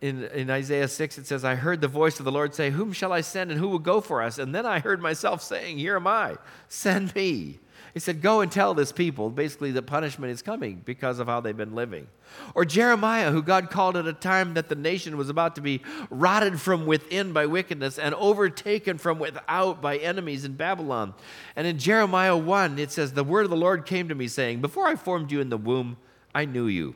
in, 0.00 0.24
in 0.24 0.50
Isaiah 0.50 0.88
6, 0.88 1.18
it 1.18 1.26
says, 1.26 1.44
I 1.44 1.54
heard 1.54 1.80
the 1.80 1.88
voice 1.88 2.18
of 2.18 2.24
the 2.24 2.32
Lord 2.32 2.54
say, 2.54 2.70
Whom 2.70 2.92
shall 2.92 3.12
I 3.12 3.20
send, 3.20 3.50
and 3.50 3.60
who 3.60 3.68
will 3.68 3.78
go 3.78 4.00
for 4.00 4.22
us? 4.22 4.38
And 4.38 4.54
then 4.54 4.64
I 4.66 4.80
heard 4.80 5.00
myself 5.00 5.42
saying, 5.42 5.78
Here 5.78 5.96
am 5.96 6.06
I, 6.06 6.38
send 6.68 7.14
me. 7.14 7.60
He 7.94 8.00
said, 8.00 8.22
Go 8.22 8.40
and 8.40 8.50
tell 8.50 8.74
this 8.74 8.92
people 8.92 9.30
basically 9.30 9.70
that 9.72 9.82
punishment 9.82 10.32
is 10.32 10.42
coming 10.42 10.82
because 10.84 11.18
of 11.18 11.26
how 11.26 11.40
they've 11.40 11.56
been 11.56 11.74
living. 11.74 12.06
Or 12.54 12.64
Jeremiah, 12.64 13.30
who 13.30 13.42
God 13.42 13.70
called 13.70 13.96
at 13.96 14.06
a 14.06 14.12
time 14.12 14.54
that 14.54 14.68
the 14.68 14.74
nation 14.74 15.16
was 15.16 15.28
about 15.28 15.56
to 15.56 15.60
be 15.60 15.82
rotted 16.10 16.60
from 16.60 16.86
within 16.86 17.32
by 17.32 17.46
wickedness 17.46 17.98
and 17.98 18.14
overtaken 18.14 18.98
from 18.98 19.18
without 19.18 19.82
by 19.82 19.96
enemies 19.96 20.44
in 20.44 20.54
Babylon. 20.54 21.14
And 21.56 21.66
in 21.66 21.78
Jeremiah 21.78 22.36
1, 22.36 22.78
it 22.78 22.92
says, 22.92 23.12
The 23.12 23.24
word 23.24 23.44
of 23.44 23.50
the 23.50 23.56
Lord 23.56 23.86
came 23.86 24.08
to 24.08 24.14
me, 24.14 24.28
saying, 24.28 24.60
Before 24.60 24.86
I 24.86 24.96
formed 24.96 25.32
you 25.32 25.40
in 25.40 25.50
the 25.50 25.58
womb, 25.58 25.96
I 26.34 26.44
knew 26.44 26.66
you. 26.66 26.94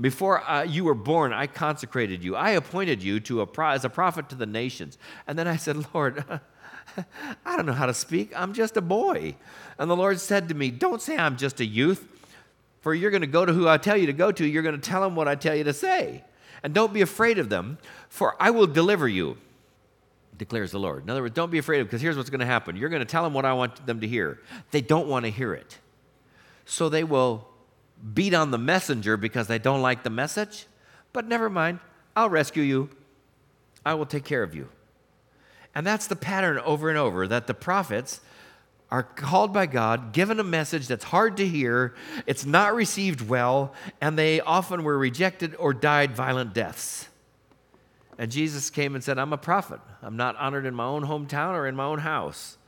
Before 0.00 0.48
uh, 0.48 0.62
you 0.62 0.84
were 0.84 0.94
born, 0.94 1.32
I 1.32 1.46
consecrated 1.46 2.22
you. 2.22 2.36
I 2.36 2.50
appointed 2.50 3.02
you 3.02 3.20
to 3.20 3.40
a 3.40 3.46
pro- 3.46 3.70
as 3.70 3.84
a 3.84 3.90
prophet 3.90 4.28
to 4.30 4.34
the 4.36 4.46
nations. 4.46 4.98
And 5.26 5.38
then 5.38 5.48
I 5.48 5.56
said, 5.56 5.84
Lord, 5.94 6.24
I 7.44 7.56
don't 7.56 7.66
know 7.66 7.72
how 7.72 7.86
to 7.86 7.94
speak. 7.94 8.32
I'm 8.36 8.52
just 8.52 8.76
a 8.76 8.80
boy. 8.80 9.36
And 9.78 9.90
the 9.90 9.96
Lord 9.96 10.20
said 10.20 10.48
to 10.48 10.54
me, 10.54 10.70
Don't 10.70 11.00
say 11.00 11.16
I'm 11.16 11.36
just 11.36 11.60
a 11.60 11.64
youth, 11.64 12.06
for 12.80 12.94
you're 12.94 13.10
going 13.10 13.20
to 13.22 13.26
go 13.26 13.44
to 13.44 13.52
who 13.52 13.68
I 13.68 13.78
tell 13.78 13.96
you 13.96 14.06
to 14.06 14.12
go 14.12 14.32
to. 14.32 14.46
You're 14.46 14.62
going 14.62 14.80
to 14.80 14.90
tell 14.90 15.02
them 15.02 15.14
what 15.16 15.28
I 15.28 15.34
tell 15.34 15.54
you 15.54 15.64
to 15.64 15.72
say. 15.72 16.24
And 16.62 16.74
don't 16.74 16.92
be 16.92 17.00
afraid 17.00 17.38
of 17.38 17.48
them, 17.48 17.78
for 18.08 18.36
I 18.40 18.50
will 18.50 18.66
deliver 18.66 19.08
you, 19.08 19.38
declares 20.36 20.72
the 20.72 20.78
Lord. 20.78 21.04
In 21.04 21.10
other 21.10 21.22
words, 21.22 21.34
don't 21.34 21.50
be 21.50 21.58
afraid 21.58 21.80
of 21.80 21.86
because 21.86 22.00
here's 22.00 22.16
what's 22.16 22.30
going 22.30 22.40
to 22.40 22.46
happen. 22.46 22.76
You're 22.76 22.90
going 22.90 23.00
to 23.00 23.06
tell 23.06 23.22
them 23.22 23.32
what 23.32 23.44
I 23.44 23.52
want 23.52 23.86
them 23.86 24.00
to 24.00 24.08
hear. 24.08 24.40
They 24.70 24.80
don't 24.80 25.08
want 25.08 25.24
to 25.24 25.30
hear 25.30 25.54
it. 25.54 25.78
So 26.66 26.88
they 26.88 27.04
will 27.04 27.46
beat 28.14 28.34
on 28.34 28.50
the 28.50 28.58
messenger 28.58 29.16
because 29.16 29.46
they 29.46 29.58
don't 29.58 29.82
like 29.82 30.02
the 30.02 30.10
message. 30.10 30.66
But 31.12 31.26
never 31.26 31.50
mind, 31.50 31.80
I'll 32.14 32.30
rescue 32.30 32.62
you. 32.62 32.90
I 33.84 33.94
will 33.94 34.06
take 34.06 34.24
care 34.24 34.42
of 34.42 34.54
you. 34.54 34.68
And 35.74 35.86
that's 35.86 36.06
the 36.06 36.16
pattern 36.16 36.58
over 36.58 36.88
and 36.88 36.98
over 36.98 37.28
that 37.28 37.46
the 37.46 37.54
prophets 37.54 38.20
are 38.90 39.04
called 39.04 39.52
by 39.52 39.66
God, 39.66 40.12
given 40.12 40.40
a 40.40 40.44
message 40.44 40.88
that's 40.88 41.04
hard 41.04 41.36
to 41.36 41.46
hear, 41.46 41.94
it's 42.26 42.44
not 42.44 42.74
received 42.74 43.28
well, 43.28 43.72
and 44.00 44.18
they 44.18 44.40
often 44.40 44.82
were 44.82 44.98
rejected 44.98 45.54
or 45.56 45.72
died 45.72 46.16
violent 46.16 46.52
deaths. 46.52 47.08
And 48.18 48.30
Jesus 48.30 48.68
came 48.68 48.94
and 48.94 49.02
said, 49.02 49.18
I'm 49.18 49.32
a 49.32 49.38
prophet. 49.38 49.80
I'm 50.02 50.16
not 50.16 50.36
honored 50.36 50.66
in 50.66 50.74
my 50.74 50.84
own 50.84 51.04
hometown 51.04 51.54
or 51.54 51.66
in 51.66 51.76
my 51.76 51.84
own 51.84 52.00
house. 52.00 52.58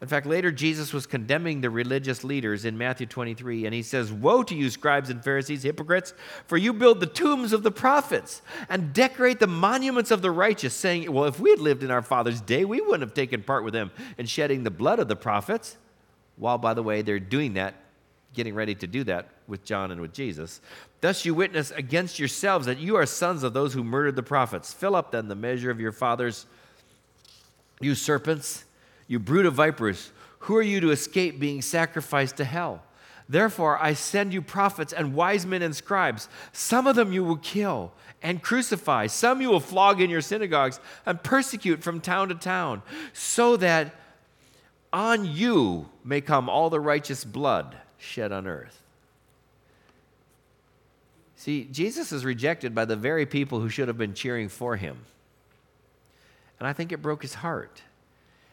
In 0.00 0.08
fact, 0.08 0.24
later 0.24 0.50
Jesus 0.50 0.94
was 0.94 1.06
condemning 1.06 1.60
the 1.60 1.68
religious 1.68 2.24
leaders 2.24 2.64
in 2.64 2.78
Matthew 2.78 3.06
23, 3.06 3.66
and 3.66 3.74
he 3.74 3.82
says, 3.82 4.10
Woe 4.10 4.42
to 4.42 4.54
you, 4.54 4.70
scribes 4.70 5.10
and 5.10 5.22
Pharisees, 5.22 5.62
hypocrites, 5.62 6.14
for 6.46 6.56
you 6.56 6.72
build 6.72 7.00
the 7.00 7.06
tombs 7.06 7.52
of 7.52 7.62
the 7.62 7.70
prophets 7.70 8.40
and 8.70 8.94
decorate 8.94 9.40
the 9.40 9.46
monuments 9.46 10.10
of 10.10 10.22
the 10.22 10.30
righteous, 10.30 10.72
saying, 10.72 11.12
Well, 11.12 11.26
if 11.26 11.38
we 11.38 11.50
had 11.50 11.58
lived 11.58 11.82
in 11.82 11.90
our 11.90 12.00
father's 12.00 12.40
day, 12.40 12.64
we 12.64 12.80
wouldn't 12.80 13.02
have 13.02 13.12
taken 13.12 13.42
part 13.42 13.62
with 13.62 13.74
them 13.74 13.90
in 14.16 14.24
shedding 14.24 14.64
the 14.64 14.70
blood 14.70 15.00
of 15.00 15.08
the 15.08 15.16
prophets. 15.16 15.76
While, 16.36 16.56
by 16.56 16.72
the 16.72 16.82
way, 16.82 17.02
they're 17.02 17.20
doing 17.20 17.54
that, 17.54 17.74
getting 18.32 18.54
ready 18.54 18.74
to 18.76 18.86
do 18.86 19.04
that 19.04 19.28
with 19.46 19.66
John 19.66 19.90
and 19.90 20.00
with 20.00 20.14
Jesus. 20.14 20.62
Thus 21.02 21.26
you 21.26 21.34
witness 21.34 21.72
against 21.72 22.18
yourselves 22.18 22.64
that 22.64 22.78
you 22.78 22.96
are 22.96 23.04
sons 23.04 23.42
of 23.42 23.52
those 23.52 23.74
who 23.74 23.84
murdered 23.84 24.16
the 24.16 24.22
prophets. 24.22 24.72
Fill 24.72 24.96
up 24.96 25.10
then 25.10 25.28
the 25.28 25.34
measure 25.34 25.70
of 25.70 25.78
your 25.78 25.92
fathers, 25.92 26.46
you 27.80 27.94
serpents 27.94 28.64
you 29.10 29.18
brood 29.18 29.44
of 29.44 29.54
vipers, 29.54 30.12
who 30.38 30.56
are 30.56 30.62
you 30.62 30.78
to 30.78 30.92
escape 30.92 31.40
being 31.40 31.62
sacrificed 31.62 32.36
to 32.36 32.44
hell? 32.44 32.80
Therefore, 33.28 33.76
I 33.82 33.94
send 33.94 34.32
you 34.32 34.40
prophets 34.40 34.92
and 34.92 35.14
wise 35.14 35.44
men 35.44 35.62
and 35.62 35.74
scribes. 35.74 36.28
Some 36.52 36.86
of 36.86 36.94
them 36.94 37.12
you 37.12 37.24
will 37.24 37.38
kill 37.38 37.90
and 38.22 38.40
crucify, 38.40 39.08
some 39.08 39.40
you 39.40 39.50
will 39.50 39.58
flog 39.58 40.00
in 40.00 40.10
your 40.10 40.20
synagogues 40.20 40.78
and 41.04 41.20
persecute 41.24 41.82
from 41.82 42.00
town 42.00 42.28
to 42.28 42.36
town, 42.36 42.82
so 43.12 43.56
that 43.56 43.96
on 44.92 45.24
you 45.24 45.88
may 46.04 46.20
come 46.20 46.48
all 46.48 46.70
the 46.70 46.78
righteous 46.78 47.24
blood 47.24 47.76
shed 47.98 48.30
on 48.30 48.46
earth. 48.46 48.80
See, 51.34 51.64
Jesus 51.64 52.12
is 52.12 52.24
rejected 52.24 52.76
by 52.76 52.84
the 52.84 52.96
very 52.96 53.26
people 53.26 53.58
who 53.58 53.70
should 53.70 53.88
have 53.88 53.98
been 53.98 54.14
cheering 54.14 54.48
for 54.48 54.76
him. 54.76 54.98
And 56.60 56.68
I 56.68 56.72
think 56.72 56.92
it 56.92 57.02
broke 57.02 57.22
his 57.22 57.34
heart. 57.34 57.82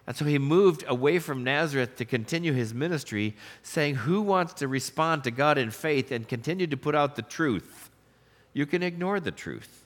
And 0.08 0.16
so 0.16 0.24
he 0.24 0.40
moved 0.40 0.86
away 0.88 1.20
from 1.20 1.44
Nazareth 1.44 1.98
to 1.98 2.06
continue 2.06 2.54
his 2.54 2.74
ministry, 2.74 3.36
saying, 3.62 3.96
Who 3.96 4.22
wants 4.22 4.54
to 4.56 4.68
respond 4.68 5.26
to 5.26 5.32
God 5.32 5.58
in 5.58 5.70
faith 5.70 6.12
and 6.12 6.26
continue 6.26 6.66
to 6.66 6.78
put 6.78 6.96
out 6.96 7.18
the 7.18 7.22
truth? 7.22 7.90
You 8.54 8.66
can 8.66 8.82
ignore 8.82 9.20
the 9.20 9.32
truth. 9.32 9.84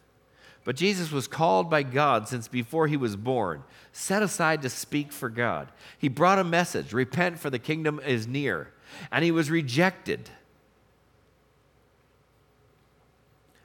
But 0.63 0.75
Jesus 0.75 1.11
was 1.11 1.27
called 1.27 1.71
by 1.71 1.81
God 1.81 2.27
since 2.27 2.47
before 2.47 2.85
he 2.85 2.97
was 2.97 3.15
born, 3.15 3.63
set 3.91 4.21
aside 4.21 4.61
to 4.61 4.69
speak 4.69 5.11
for 5.11 5.27
God. 5.27 5.69
He 5.97 6.07
brought 6.07 6.37
a 6.37 6.43
message 6.43 6.93
repent, 6.93 7.39
for 7.39 7.49
the 7.49 7.57
kingdom 7.57 7.99
is 8.05 8.27
near. 8.27 8.71
And 9.11 9.25
he 9.25 9.31
was 9.31 9.49
rejected. 9.49 10.29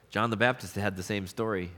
John 0.09 0.31
the 0.31 0.37
Baptist 0.37 0.75
had 0.75 0.95
the 0.95 1.03
same 1.03 1.27
story 1.27 1.69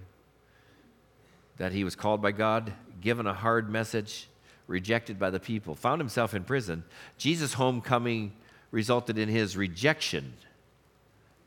that 1.57 1.73
he 1.73 1.83
was 1.83 1.95
called 1.95 2.21
by 2.21 2.31
God, 2.31 2.71
given 3.01 3.27
a 3.27 3.33
hard 3.33 3.69
message, 3.69 4.29
rejected 4.69 5.19
by 5.19 5.31
the 5.31 5.39
people, 5.39 5.75
found 5.75 5.99
himself 5.99 6.33
in 6.33 6.43
prison. 6.43 6.83
Jesus' 7.17 7.53
homecoming 7.53 8.31
resulted 8.71 9.17
in 9.17 9.27
his 9.27 9.57
rejection 9.57 10.33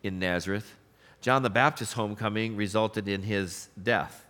in 0.02 0.18
Nazareth. 0.18 0.74
John 1.20 1.44
the 1.44 1.50
Baptist's 1.50 1.94
homecoming 1.94 2.56
resulted 2.56 3.06
in 3.06 3.22
his 3.22 3.68
death. 3.80 4.26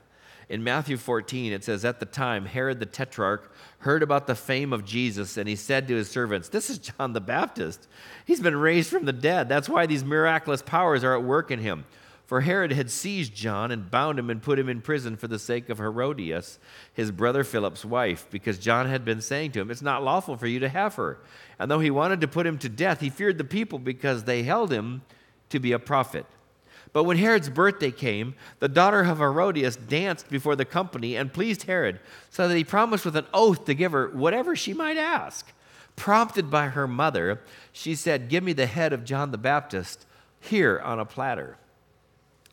In 0.51 0.63
Matthew 0.63 0.99
14, 0.99 1.55
it 1.55 1.65
says, 1.65 1.87
At 1.87 2.01
the 2.01 2.07
time, 2.07 2.45
Herod 2.45 2.81
the 2.81 2.87
Tetrarch 2.87 3.51
heard 3.79 4.03
about 4.03 4.27
the 4.27 4.35
fame 4.35 4.75
of 4.75 4.85
Jesus, 4.85 5.39
and 5.39 5.49
he 5.49 5.57
said 5.57 5.89
to 5.89 5.95
his 5.95 6.11
servants, 6.11 6.51
This 6.51 6.69
is 6.69 6.77
John 6.77 7.15
the 7.15 7.21
Baptist. 7.23 7.89
He's 8.27 8.41
been 8.41 8.57
raised 8.57 8.91
from 8.91 9.07
the 9.07 9.13
dead. 9.15 9.49
That's 9.49 9.71
why 9.71 9.87
these 9.87 10.05
miraculous 10.05 10.61
powers 10.61 11.03
are 11.03 11.15
at 11.15 11.23
work 11.23 11.51
in 11.51 11.61
him. 11.61 11.87
For 12.33 12.41
Herod 12.41 12.73
had 12.73 12.91
seized 12.91 13.35
John 13.35 13.71
and 13.71 13.91
bound 13.91 14.19
him 14.19 14.31
and 14.31 14.43
put 14.43 14.59
him 14.59 14.71
in 14.71 14.81
prison 14.81 15.19
for 15.19 15.29
the 15.29 15.39
sake 15.39 15.69
of 15.69 15.77
Herodias, 15.77 16.59
his 16.95 17.11
brother 17.11 17.45
Philip's 17.45 17.85
wife, 17.85 18.27
because 18.31 18.59
John 18.59 18.87
had 18.87 19.05
been 19.05 19.21
saying 19.21 19.53
to 19.53 19.61
him, 19.61 19.71
It's 19.71 19.83
not 19.83 20.03
lawful 20.03 20.39
for 20.39 20.47
you 20.47 20.59
to 20.61 20.71
have 20.71 20.95
her. 20.95 21.19
And 21.59 21.71
though 21.71 21.81
he 21.81 21.91
wanted 21.91 22.23
to 22.23 22.29
put 22.29 22.47
him 22.47 22.57
to 22.61 22.71
death, 22.71 23.01
he 23.01 23.11
feared 23.11 23.37
the 23.37 23.45
people 23.45 23.79
because 23.79 24.25
they 24.25 24.45
held 24.45 24.73
him 24.73 25.03
to 25.51 25.61
be 25.61 25.73
a 25.73 25.79
prophet. 25.79 26.25
But 26.95 27.05
when 27.05 27.19
Herod's 27.19 27.51
birthday 27.51 27.91
came, 27.91 28.35
the 28.61 28.67
daughter 28.67 29.03
of 29.03 29.19
Herodias 29.19 29.77
danced 29.77 30.31
before 30.31 30.57
the 30.57 30.65
company 30.65 31.17
and 31.17 31.35
pleased 31.35 31.65
Herod, 31.65 32.01
so 32.31 32.49
that 32.49 32.57
he 32.57 32.65
promised 32.65 33.05
with 33.05 33.17
an 33.17 33.27
oath 33.35 33.67
to 33.67 33.75
give 33.75 33.93
her 33.93 34.09
whatever 34.09 34.57
she 34.57 34.73
might 34.73 34.97
ask. 34.97 35.53
Prompted 35.97 36.51
by 36.51 36.69
her 36.69 36.89
mother, 36.89 37.43
she 37.75 37.95
said, 37.95 38.31
Give 38.31 38.43
me 38.43 38.55
the 38.55 38.65
head 38.65 38.95
of 38.95 39.05
John 39.05 39.33
the 39.33 39.37
Baptist 39.37 40.07
here 40.41 40.81
on 40.83 40.99
a 40.99 41.05
platter. 41.05 41.59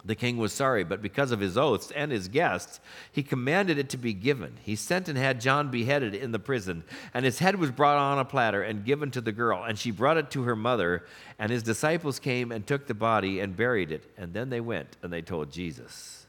The 0.05 0.15
king 0.15 0.37
was 0.37 0.53
sorry, 0.53 0.85
but 0.85 1.01
because 1.01 1.31
of 1.31 1.41
his 1.41 1.57
oaths 1.57 1.91
and 1.91 2.09
his 2.09 2.29
guests, 2.29 2.79
he 3.11 3.21
commanded 3.21 3.77
it 3.77 3.89
to 3.89 3.97
be 3.97 4.13
given. 4.13 4.57
He 4.63 4.77
sent 4.77 5.09
and 5.09 5.17
had 5.17 5.41
John 5.41 5.69
beheaded 5.69 6.15
in 6.15 6.31
the 6.31 6.39
prison, 6.39 6.85
and 7.13 7.25
his 7.25 7.39
head 7.39 7.57
was 7.57 7.69
brought 7.69 7.97
on 7.97 8.17
a 8.17 8.23
platter 8.23 8.63
and 8.63 8.85
given 8.85 9.11
to 9.11 9.21
the 9.21 9.33
girl, 9.33 9.63
and 9.63 9.77
she 9.77 9.91
brought 9.91 10.15
it 10.15 10.31
to 10.31 10.43
her 10.43 10.55
mother. 10.55 11.05
And 11.37 11.51
his 11.51 11.63
disciples 11.63 12.17
came 12.17 12.51
and 12.51 12.65
took 12.65 12.87
the 12.87 12.93
body 12.93 13.41
and 13.41 13.57
buried 13.57 13.91
it, 13.91 14.09
and 14.17 14.33
then 14.33 14.49
they 14.49 14.61
went 14.61 14.95
and 15.03 15.11
they 15.11 15.21
told 15.21 15.51
Jesus. 15.51 16.27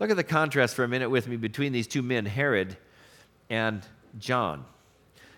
Look 0.00 0.10
at 0.10 0.16
the 0.16 0.24
contrast 0.24 0.74
for 0.74 0.82
a 0.82 0.88
minute 0.88 1.10
with 1.10 1.28
me 1.28 1.36
between 1.36 1.72
these 1.72 1.86
two 1.86 2.02
men, 2.02 2.26
Herod 2.26 2.76
and 3.48 3.82
John. 4.18 4.64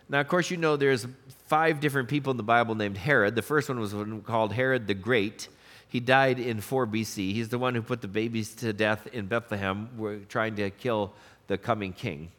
Now, 0.09 0.21
of 0.21 0.29
course, 0.29 0.51
you 0.51 0.57
know 0.57 0.77
there's 0.77 1.07
five 1.47 1.81
different 1.81 2.09
people 2.09 2.31
in 2.31 2.37
the 2.37 2.43
Bible 2.43 2.75
named 2.75 2.97
Herod. 2.97 3.35
The 3.35 3.43
first 3.43 3.69
one 3.69 3.79
was 3.79 3.95
called 4.25 4.53
Herod 4.53 4.87
the 4.87 4.95
Great. 4.95 5.49
He 5.91 5.99
died 5.99 6.39
in 6.39 6.61
4 6.61 6.87
BC. 6.87 7.33
He's 7.33 7.49
the 7.49 7.59
one 7.59 7.75
who 7.75 7.83
put 7.83 8.01
the 8.01 8.09
babies 8.09 8.55
to 8.57 8.73
death 8.73 9.09
in 9.09 9.27
Bethlehem, 9.27 10.25
trying 10.29 10.55
to 10.55 10.71
kill 10.71 11.13
the 11.49 11.59
coming 11.59 11.93
king. 11.93 12.31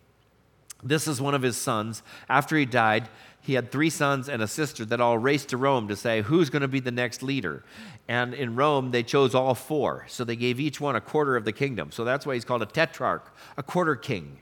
This 0.81 1.05
is 1.05 1.21
one 1.21 1.35
of 1.35 1.41
his 1.41 1.57
sons. 1.57 2.01
After 2.29 2.55
he 2.55 2.65
died, 2.65 3.09
he 3.41 3.53
had 3.53 3.69
three 3.69 3.89
sons 3.89 4.29
and 4.29 4.41
a 4.41 4.47
sister 4.47 4.85
that 4.85 5.01
all 5.01 5.17
raced 5.17 5.49
to 5.49 5.57
Rome 5.57 5.89
to 5.89 5.97
say, 5.97 6.21
who's 6.21 6.49
going 6.49 6.61
to 6.61 6.69
be 6.69 6.79
the 6.79 6.91
next 6.91 7.21
leader? 7.21 7.63
And 8.07 8.33
in 8.33 8.55
Rome, 8.55 8.91
they 8.91 9.03
chose 9.03 9.35
all 9.35 9.53
four. 9.53 10.05
So 10.07 10.23
they 10.23 10.37
gave 10.37 10.59
each 10.59 10.79
one 10.79 10.95
a 10.95 11.01
quarter 11.01 11.35
of 11.35 11.43
the 11.43 11.51
kingdom. 11.51 11.91
So 11.91 12.05
that's 12.05 12.25
why 12.25 12.35
he's 12.35 12.45
called 12.45 12.61
a 12.61 12.67
tetrarch, 12.67 13.35
a 13.57 13.63
quarter 13.63 13.97
king. 13.97 14.39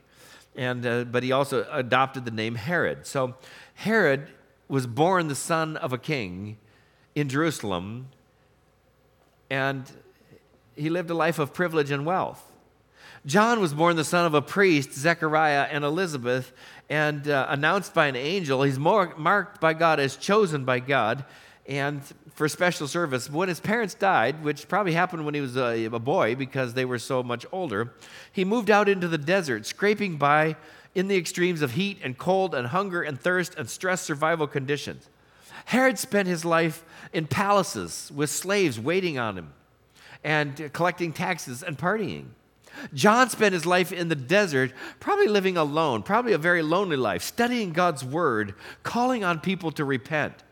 And, 0.54 0.86
uh, 0.86 1.04
but 1.04 1.24
he 1.24 1.32
also 1.32 1.66
adopted 1.70 2.24
the 2.24 2.30
name 2.30 2.54
Herod. 2.54 3.06
So 3.06 3.34
Herod 3.74 4.28
was 4.68 4.86
born 4.86 5.26
the 5.26 5.34
son 5.34 5.76
of 5.76 5.92
a 5.92 5.98
king 5.98 6.58
in 7.14 7.28
Jerusalem 7.28 8.06
and 9.50 9.84
he 10.76 10.88
lived 10.88 11.10
a 11.10 11.14
life 11.14 11.38
of 11.38 11.52
privilege 11.52 11.90
and 11.90 12.06
wealth. 12.06 12.42
John 13.26 13.60
was 13.60 13.74
born 13.74 13.96
the 13.96 14.04
son 14.04 14.24
of 14.24 14.32
a 14.32 14.40
priest, 14.40 14.94
Zechariah 14.94 15.68
and 15.70 15.84
Elizabeth, 15.84 16.52
and 16.88 17.28
uh, 17.28 17.46
announced 17.50 17.92
by 17.92 18.06
an 18.06 18.16
angel. 18.16 18.62
He's 18.62 18.78
more, 18.78 19.14
marked 19.16 19.60
by 19.60 19.74
God 19.74 20.00
as 20.00 20.16
chosen 20.16 20.64
by 20.64 20.78
God 20.78 21.24
and 21.66 22.02
for 22.34 22.48
special 22.48 22.88
service. 22.88 23.28
When 23.28 23.48
his 23.48 23.60
parents 23.60 23.92
died, 23.92 24.42
which 24.42 24.68
probably 24.68 24.92
happened 24.92 25.26
when 25.26 25.34
he 25.34 25.42
was 25.42 25.56
a, 25.56 25.84
a 25.84 25.98
boy 25.98 26.34
because 26.34 26.72
they 26.72 26.86
were 26.86 26.98
so 26.98 27.22
much 27.22 27.44
older, 27.52 27.92
he 28.32 28.44
moved 28.44 28.70
out 28.70 28.88
into 28.88 29.06
the 29.06 29.18
desert, 29.18 29.66
scraping 29.66 30.16
by 30.16 30.56
in 30.94 31.08
the 31.08 31.16
extremes 31.16 31.62
of 31.62 31.72
heat 31.72 31.98
and 32.02 32.16
cold 32.16 32.54
and 32.54 32.68
hunger 32.68 33.02
and 33.02 33.20
thirst 33.20 33.54
and 33.56 33.68
stress 33.68 34.00
survival 34.00 34.46
conditions. 34.46 35.08
Herod 35.70 36.00
spent 36.00 36.26
his 36.26 36.44
life 36.44 36.82
in 37.12 37.28
palaces 37.28 38.10
with 38.12 38.28
slaves 38.28 38.80
waiting 38.80 39.20
on 39.20 39.38
him 39.38 39.52
and 40.24 40.72
collecting 40.72 41.12
taxes 41.12 41.62
and 41.62 41.78
partying. 41.78 42.30
John 42.92 43.30
spent 43.30 43.52
his 43.52 43.64
life 43.64 43.92
in 43.92 44.08
the 44.08 44.16
desert, 44.16 44.72
probably 44.98 45.28
living 45.28 45.56
alone, 45.56 46.02
probably 46.02 46.32
a 46.32 46.38
very 46.38 46.62
lonely 46.62 46.96
life, 46.96 47.22
studying 47.22 47.72
God's 47.72 48.04
word, 48.04 48.56
calling 48.82 49.22
on 49.22 49.38
people 49.38 49.70
to 49.70 49.84
repent. 49.84 50.42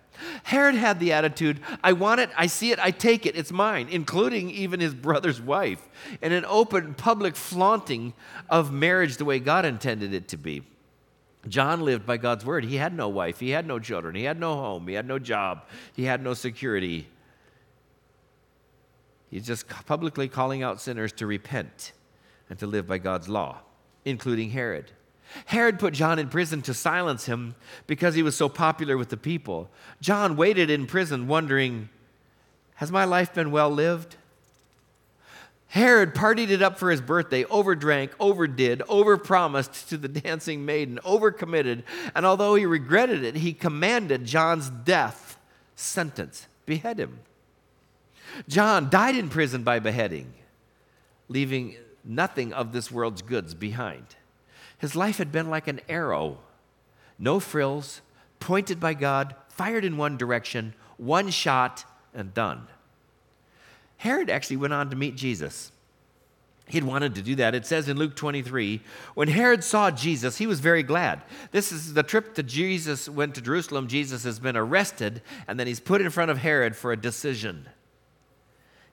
Herod 0.44 0.76
had 0.76 1.00
the 1.00 1.12
attitude, 1.12 1.58
I 1.82 1.94
want 1.94 2.20
it, 2.20 2.30
I 2.36 2.46
see 2.46 2.70
it, 2.70 2.78
I 2.78 2.92
take 2.92 3.26
it, 3.26 3.34
it's 3.34 3.50
mine, 3.50 3.88
including 3.90 4.50
even 4.50 4.78
his 4.78 4.94
brother's 4.94 5.40
wife, 5.40 5.82
and 6.22 6.32
an 6.32 6.44
open 6.44 6.94
public 6.94 7.34
flaunting 7.34 8.12
of 8.48 8.72
marriage 8.72 9.16
the 9.16 9.24
way 9.24 9.40
God 9.40 9.64
intended 9.64 10.14
it 10.14 10.28
to 10.28 10.36
be. 10.36 10.62
John 11.48 11.80
lived 11.80 12.06
by 12.06 12.16
God's 12.16 12.44
word. 12.44 12.64
He 12.64 12.76
had 12.76 12.94
no 12.94 13.08
wife, 13.08 13.40
he 13.40 13.50
had 13.50 13.66
no 13.66 13.78
children, 13.78 14.14
he 14.14 14.24
had 14.24 14.38
no 14.38 14.54
home, 14.54 14.86
he 14.88 14.94
had 14.94 15.06
no 15.06 15.18
job, 15.18 15.64
he 15.94 16.04
had 16.04 16.22
no 16.22 16.34
security. 16.34 17.08
He's 19.30 19.46
just 19.46 19.68
publicly 19.86 20.28
calling 20.28 20.62
out 20.62 20.80
sinners 20.80 21.12
to 21.14 21.26
repent 21.26 21.92
and 22.48 22.58
to 22.58 22.66
live 22.66 22.86
by 22.86 22.98
God's 22.98 23.28
law, 23.28 23.60
including 24.04 24.50
Herod. 24.50 24.92
Herod 25.46 25.78
put 25.78 25.92
John 25.92 26.18
in 26.18 26.28
prison 26.28 26.62
to 26.62 26.74
silence 26.74 27.26
him 27.26 27.54
because 27.86 28.14
he 28.14 28.22
was 28.22 28.34
so 28.34 28.48
popular 28.48 28.96
with 28.96 29.10
the 29.10 29.16
people. 29.16 29.68
John 30.00 30.36
waited 30.36 30.70
in 30.70 30.86
prison 30.86 31.28
wondering, 31.28 31.90
Has 32.76 32.90
my 32.90 33.04
life 33.04 33.34
been 33.34 33.50
well 33.50 33.70
lived? 33.70 34.16
Herod 35.68 36.14
partied 36.14 36.48
it 36.48 36.62
up 36.62 36.78
for 36.78 36.90
his 36.90 37.02
birthday, 37.02 37.44
overdrank, 37.44 38.12
overdid, 38.18 38.80
overpromised 38.88 39.88
to 39.88 39.98
the 39.98 40.08
dancing 40.08 40.64
maiden, 40.64 40.98
overcommitted, 41.04 41.82
and 42.14 42.24
although 42.24 42.54
he 42.54 42.64
regretted 42.64 43.22
it, 43.22 43.36
he 43.36 43.52
commanded 43.52 44.24
John's 44.24 44.70
death 44.70 45.38
sentence 45.76 46.48
behead 46.64 46.98
him. 46.98 47.20
John 48.48 48.88
died 48.88 49.16
in 49.16 49.28
prison 49.28 49.62
by 49.62 49.78
beheading, 49.78 50.32
leaving 51.28 51.76
nothing 52.02 52.54
of 52.54 52.72
this 52.72 52.90
world's 52.90 53.20
goods 53.22 53.54
behind. 53.54 54.16
His 54.78 54.96
life 54.96 55.18
had 55.18 55.30
been 55.30 55.50
like 55.50 55.68
an 55.68 55.80
arrow, 55.88 56.38
no 57.18 57.40
frills, 57.40 58.00
pointed 58.40 58.80
by 58.80 58.94
God, 58.94 59.34
fired 59.48 59.84
in 59.84 59.98
one 59.98 60.16
direction, 60.16 60.72
one 60.96 61.28
shot, 61.28 61.84
and 62.14 62.32
done. 62.32 62.68
Herod 63.98 64.30
actually 64.30 64.56
went 64.56 64.72
on 64.72 64.90
to 64.90 64.96
meet 64.96 65.16
Jesus. 65.16 65.70
He'd 66.68 66.84
wanted 66.84 67.14
to 67.14 67.22
do 67.22 67.34
that. 67.36 67.54
It 67.54 67.66
says 67.66 67.88
in 67.88 67.96
Luke 67.96 68.14
23 68.14 68.80
when 69.14 69.28
Herod 69.28 69.64
saw 69.64 69.90
Jesus, 69.90 70.36
he 70.36 70.46
was 70.46 70.60
very 70.60 70.82
glad. 70.82 71.22
This 71.50 71.72
is 71.72 71.94
the 71.94 72.02
trip 72.02 72.34
that 72.34 72.44
Jesus 72.44 73.08
went 73.08 73.34
to 73.34 73.40
Jerusalem. 73.40 73.88
Jesus 73.88 74.24
has 74.24 74.38
been 74.38 74.56
arrested, 74.56 75.22
and 75.46 75.58
then 75.58 75.66
he's 75.66 75.80
put 75.80 76.00
in 76.00 76.10
front 76.10 76.30
of 76.30 76.38
Herod 76.38 76.76
for 76.76 76.92
a 76.92 76.96
decision. 76.96 77.68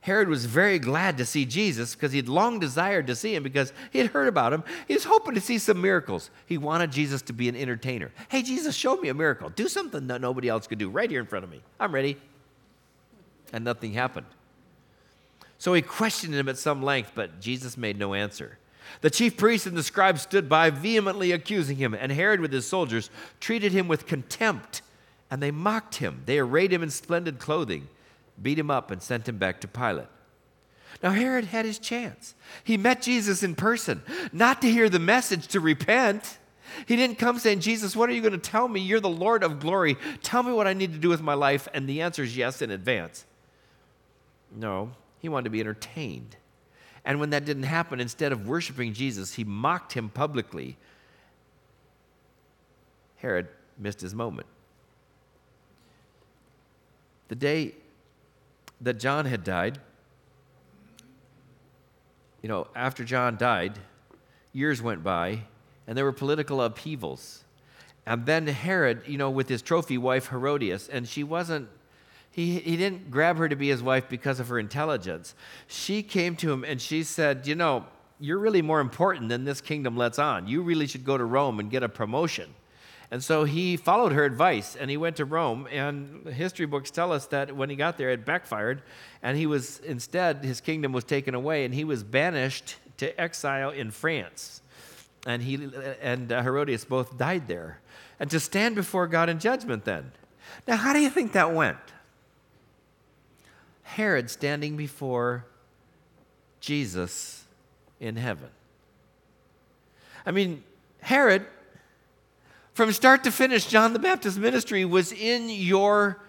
Herod 0.02 0.30
was 0.30 0.46
very 0.46 0.80
glad 0.80 1.18
to 1.18 1.26
see 1.26 1.46
Jesus 1.46 1.96
because 1.96 2.12
he'd 2.12 2.30
long 2.30 2.60
desired 2.60 3.08
to 3.08 3.16
see 3.16 3.36
him 3.36 3.44
because 3.44 3.74
he 3.92 4.00
had 4.00 4.12
heard 4.12 4.28
about 4.28 4.54
him. 4.54 4.64
He 4.88 4.94
was 4.94 5.04
hoping 5.04 5.34
to 5.34 5.42
see 5.42 5.58
some 5.58 5.82
miracles. 5.82 6.30
He 6.46 6.60
wanted 6.60 6.92
Jesus 6.92 7.24
to 7.24 7.34
be 7.34 7.50
an 7.50 7.56
entertainer. 7.56 8.12
Hey, 8.30 8.44
Jesus, 8.44 8.76
show 8.76 8.96
me 8.98 9.10
a 9.10 9.16
miracle. 9.16 9.50
Do 9.50 9.68
something 9.68 10.08
that 10.08 10.22
nobody 10.22 10.48
else 10.48 10.68
could 10.68 10.78
do 10.78 10.90
right 10.90 11.10
here 11.10 11.20
in 11.20 11.26
front 11.26 11.44
of 11.44 11.50
me. 11.50 11.62
I'm 11.80 11.92
ready. 11.92 12.18
And 13.52 13.66
nothing 13.66 13.94
happened. 13.94 14.28
So 15.66 15.74
he 15.74 15.82
questioned 15.82 16.36
him 16.36 16.48
at 16.48 16.60
some 16.60 16.84
length, 16.84 17.14
but 17.16 17.42
Jesus 17.42 17.76
made 17.76 17.98
no 17.98 18.14
answer. 18.14 18.60
The 19.02 19.10
chief 19.10 19.36
priests 19.36 19.66
and 19.66 19.76
the 19.76 19.82
scribes 19.82 20.22
stood 20.22 20.48
by, 20.48 20.70
vehemently 20.70 21.32
accusing 21.32 21.78
him, 21.78 21.96
and 21.96 22.12
Herod 22.12 22.40
with 22.40 22.54
his 22.54 22.68
soldiers 22.68 23.10
treated 23.40 23.72
him 23.72 23.88
with 23.88 24.06
contempt, 24.06 24.84
and 25.32 25.42
they 25.42 25.50
mocked 25.50 25.96
him. 25.96 26.22
They 26.28 26.38
arrayed 26.38 26.72
him 26.72 26.84
in 26.84 26.92
splendid 26.92 27.40
clothing 27.40 27.88
beat 28.40 28.60
him 28.60 28.70
up, 28.70 28.92
and 28.92 29.02
sent 29.02 29.28
him 29.28 29.40
back 29.40 29.60
to 29.62 29.68
Pilate. 29.68 30.06
Now, 31.02 31.10
Herod 31.10 31.46
had 31.46 31.66
his 31.66 31.80
chance. 31.80 32.36
He 32.64 32.78
met 32.78 33.02
Jesus 33.02 33.42
in 33.42 33.56
person, 33.56 34.04
not 34.32 34.62
to 34.62 34.70
hear 34.70 34.88
the 34.88 35.00
message 35.00 35.48
to 35.48 35.60
repent. 35.60 36.38
He 36.86 36.96
didn't 36.96 37.18
come 37.18 37.40
saying, 37.40 37.62
Jesus, 37.62 37.96
what 37.96 38.08
are 38.08 38.14
you 38.14 38.22
going 38.22 38.34
to 38.34 38.38
tell 38.38 38.68
me? 38.68 38.82
You're 38.82 39.00
the 39.00 39.10
Lord 39.10 39.44
of 39.44 39.60
glory. 39.60 39.98
Tell 40.22 40.44
me 40.44 40.52
what 40.52 40.68
I 40.68 40.74
need 40.74 40.94
to 40.94 41.00
do 41.00 41.10
with 41.10 41.24
my 41.24 41.34
life. 41.34 41.68
And 41.74 41.90
the 41.90 42.04
answer 42.04 42.22
is 42.22 42.38
yes 42.38 42.62
in 42.62 42.70
advance. 42.70 43.26
No, 44.56 44.92
he 45.26 45.30
wanted 45.30 45.46
to 45.46 45.50
be 45.50 45.60
entertained. 45.60 46.38
And 47.04 47.20
when 47.20 47.32
that 47.32 47.46
didn't 47.46 47.64
happen, 47.64 48.00
instead 48.00 48.32
of 48.32 48.48
worshiping 48.48 48.94
Jesus, 48.94 49.34
he 49.34 49.44
mocked 49.44 49.94
him 49.94 50.10
publicly. 50.10 50.78
Herod 53.16 53.48
missed 53.76 54.02
his 54.02 54.14
moment. 54.14 54.46
The 57.30 57.36
day 57.36 57.74
that 58.82 59.00
John 59.00 59.26
had 59.26 59.44
died, 59.44 59.80
you 62.44 62.50
know, 62.50 62.68
after 62.76 63.04
John 63.04 63.36
died, 63.36 63.80
years 64.54 64.80
went 64.80 65.04
by, 65.04 65.40
and 65.88 65.98
there 65.98 66.06
were 66.06 66.14
political 66.14 66.62
upheavals. 66.62 67.44
And 68.06 68.28
then 68.28 68.46
Herod, 68.46 69.02
you 69.08 69.18
know, 69.18 69.32
with 69.32 69.50
his 69.50 69.64
trophy 69.64 69.98
wife 69.98 70.28
Herodias, 70.28 70.88
and 70.88 71.08
she 71.08 71.24
wasn't, 71.24 71.68
he, 72.36 72.60
he 72.60 72.76
didn't 72.76 73.10
grab 73.10 73.38
her 73.38 73.48
to 73.48 73.56
be 73.56 73.70
his 73.70 73.82
wife 73.82 74.10
because 74.10 74.42
of 74.42 74.50
her 74.50 74.60
intelligence. 74.60 75.36
She 75.68 76.04
came 76.04 76.36
to 76.36 76.52
him 76.52 76.66
and 76.66 76.82
she 76.82 77.04
said, 77.04 77.48
You 77.48 77.56
know, 77.56 77.86
you're 78.20 78.40
really 78.40 78.62
more 78.62 78.82
important 78.82 79.30
than 79.30 79.46
this 79.46 79.62
kingdom 79.62 79.96
lets 79.96 80.20
on. 80.20 80.46
You 80.46 80.62
really 80.62 80.86
should 80.86 81.06
go 81.06 81.18
to 81.18 81.24
Rome 81.24 81.62
and 81.62 81.72
get 81.72 81.82
a 81.82 81.88
promotion. 81.88 82.54
And 83.10 83.24
so 83.24 83.46
he 83.46 83.78
followed 83.78 84.12
her 84.12 84.26
advice 84.26 84.76
and 84.76 84.90
he 84.90 84.98
went 84.98 85.16
to 85.16 85.24
Rome. 85.24 85.66
And 85.72 86.28
history 86.28 86.66
books 86.66 86.92
tell 86.92 87.14
us 87.14 87.26
that 87.28 87.56
when 87.56 87.70
he 87.70 87.78
got 87.78 87.98
there, 87.98 88.10
it 88.10 88.26
backfired. 88.26 88.82
And 89.24 89.38
he 89.38 89.46
was, 89.46 89.80
instead, 89.80 90.44
his 90.44 90.60
kingdom 90.60 90.92
was 90.92 91.06
taken 91.06 91.36
away 91.36 91.64
and 91.64 91.74
he 91.74 91.86
was 91.86 92.04
banished 92.04 92.76
to 92.98 93.18
exile 93.18 93.70
in 93.70 93.92
France. 93.92 94.62
And 95.26 95.42
he 95.42 95.70
and 96.02 96.30
Herodias 96.30 96.84
both 96.84 97.18
died 97.18 97.48
there. 97.48 97.80
And 98.20 98.30
to 98.30 98.42
stand 98.42 98.76
before 98.76 99.08
God 99.08 99.30
in 99.30 99.40
judgment 99.40 99.86
then. 99.86 100.12
Now, 100.68 100.76
how 100.76 100.92
do 100.92 101.00
you 101.00 101.10
think 101.10 101.32
that 101.32 101.54
went? 101.54 101.78
Herod 103.86 104.30
standing 104.30 104.76
before 104.76 105.46
Jesus 106.60 107.46
in 108.00 108.16
heaven. 108.16 108.50
I 110.26 110.32
mean, 110.32 110.64
Herod 111.00 111.46
from 112.74 112.92
start 112.92 113.24
to 113.24 113.32
finish, 113.32 113.68
John 113.68 113.94
the 113.94 114.00
Baptist's 114.00 114.38
ministry 114.38 114.84
was 114.84 115.14
in 115.14 115.50
your 115.50 116.20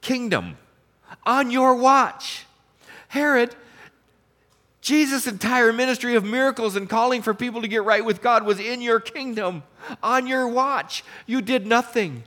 kingdom, 0.00 0.56
on 1.24 1.52
your 1.52 1.76
watch. 1.76 2.44
Herod, 3.06 3.54
Jesus' 4.80 5.28
entire 5.28 5.72
ministry 5.72 6.16
of 6.16 6.24
miracles 6.24 6.74
and 6.74 6.90
calling 6.90 7.22
for 7.22 7.34
people 7.34 7.62
to 7.62 7.68
get 7.68 7.84
right 7.84 8.04
with 8.04 8.20
God 8.20 8.44
was 8.44 8.58
in 8.58 8.82
your 8.82 8.98
kingdom, 8.98 9.62
on 10.02 10.26
your 10.26 10.48
watch. 10.48 11.04
You 11.24 11.40
did 11.40 11.68
nothing. 11.68 12.24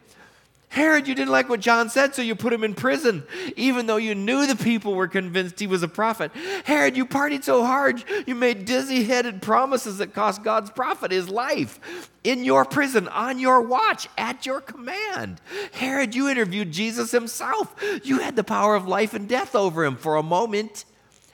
Herod, 0.69 1.07
you 1.07 1.15
didn't 1.15 1.31
like 1.31 1.47
what 1.47 1.61
John 1.61 1.89
said, 1.89 2.15
so 2.15 2.21
you 2.21 2.35
put 2.35 2.51
him 2.51 2.63
in 2.63 2.73
prison, 2.73 3.23
even 3.55 3.85
though 3.85 3.95
you 3.97 4.13
knew 4.13 4.45
the 4.45 4.55
people 4.55 4.93
were 4.93 5.07
convinced 5.07 5.59
he 5.59 5.67
was 5.67 5.83
a 5.83 5.87
prophet. 5.87 6.31
Herod, 6.65 6.97
you 6.97 7.05
partied 7.05 7.43
so 7.43 7.63
hard, 7.63 8.03
you 8.25 8.35
made 8.35 8.65
dizzy 8.65 9.05
headed 9.05 9.41
promises 9.41 9.99
that 9.99 10.13
cost 10.13 10.43
God's 10.43 10.69
prophet 10.69 11.11
his 11.11 11.29
life 11.29 12.11
in 12.25 12.43
your 12.43 12.65
prison, 12.65 13.07
on 13.07 13.39
your 13.39 13.61
watch, 13.61 14.09
at 14.17 14.45
your 14.45 14.59
command. 14.59 15.39
Herod, 15.71 16.13
you 16.13 16.27
interviewed 16.27 16.71
Jesus 16.71 17.11
himself. 17.11 17.73
You 18.03 18.19
had 18.19 18.35
the 18.35 18.43
power 18.43 18.75
of 18.75 18.87
life 18.87 19.13
and 19.13 19.29
death 19.29 19.55
over 19.55 19.85
him 19.85 19.95
for 19.95 20.17
a 20.17 20.23
moment. 20.23 20.85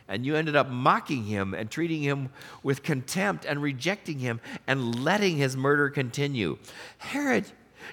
And 0.08 0.26
you 0.26 0.36
ended 0.36 0.58
up 0.58 0.70
mocking 0.70 1.24
him 1.24 1.54
and 1.54 1.72
treating 1.72 2.02
him 2.02 2.32
with 2.64 2.84
contempt 2.84 3.46
and 3.46 3.62
rejecting 3.62 4.20
him 4.20 4.42
and 4.68 5.04
letting 5.04 5.38
his 5.38 5.56
murder 5.56 5.90
continue. 5.90 6.58
Herod, 6.98 7.46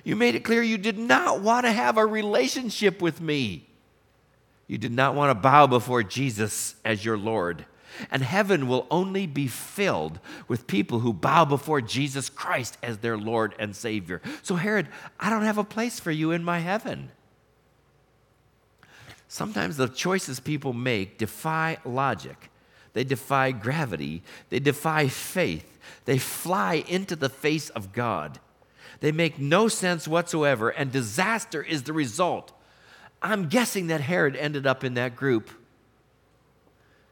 you 0.04 0.16
made 0.16 0.34
it 0.34 0.44
clear 0.44 0.62
you 0.62 0.78
did 0.78 0.98
not 0.98 1.40
want 1.40 1.66
to 1.66 1.72
have 1.72 1.96
a 1.96 2.06
relationship 2.06 3.02
with 3.02 3.20
me. 3.20 3.68
You 4.66 4.78
did 4.78 4.92
not 4.92 5.14
want 5.14 5.30
to 5.30 5.34
bow 5.34 5.66
before 5.66 6.02
Jesus 6.02 6.74
as 6.84 7.04
your 7.04 7.16
Lord. 7.16 7.64
And 8.10 8.22
heaven 8.22 8.68
will 8.68 8.86
only 8.90 9.26
be 9.26 9.48
filled 9.48 10.20
with 10.46 10.66
people 10.66 11.00
who 11.00 11.12
bow 11.12 11.44
before 11.44 11.80
Jesus 11.80 12.28
Christ 12.28 12.76
as 12.82 12.98
their 12.98 13.16
Lord 13.16 13.54
and 13.58 13.74
Savior. 13.74 14.20
So, 14.42 14.56
Herod, 14.56 14.88
I 15.18 15.30
don't 15.30 15.42
have 15.42 15.58
a 15.58 15.64
place 15.64 15.98
for 15.98 16.10
you 16.10 16.30
in 16.30 16.44
my 16.44 16.58
heaven. 16.60 17.10
Sometimes 19.26 19.76
the 19.76 19.88
choices 19.88 20.40
people 20.40 20.72
make 20.72 21.18
defy 21.18 21.78
logic, 21.84 22.50
they 22.92 23.04
defy 23.04 23.52
gravity, 23.52 24.22
they 24.48 24.58
defy 24.58 25.08
faith, 25.08 25.78
they 26.04 26.18
fly 26.18 26.84
into 26.88 27.16
the 27.16 27.28
face 27.28 27.68
of 27.70 27.92
God. 27.92 28.38
They 29.00 29.12
make 29.12 29.38
no 29.38 29.68
sense 29.68 30.08
whatsoever, 30.08 30.70
and 30.70 30.90
disaster 30.90 31.62
is 31.62 31.84
the 31.84 31.92
result. 31.92 32.52
I'm 33.22 33.48
guessing 33.48 33.88
that 33.88 34.00
Herod 34.00 34.36
ended 34.36 34.66
up 34.66 34.84
in 34.84 34.94
that 34.94 35.16
group. 35.16 35.50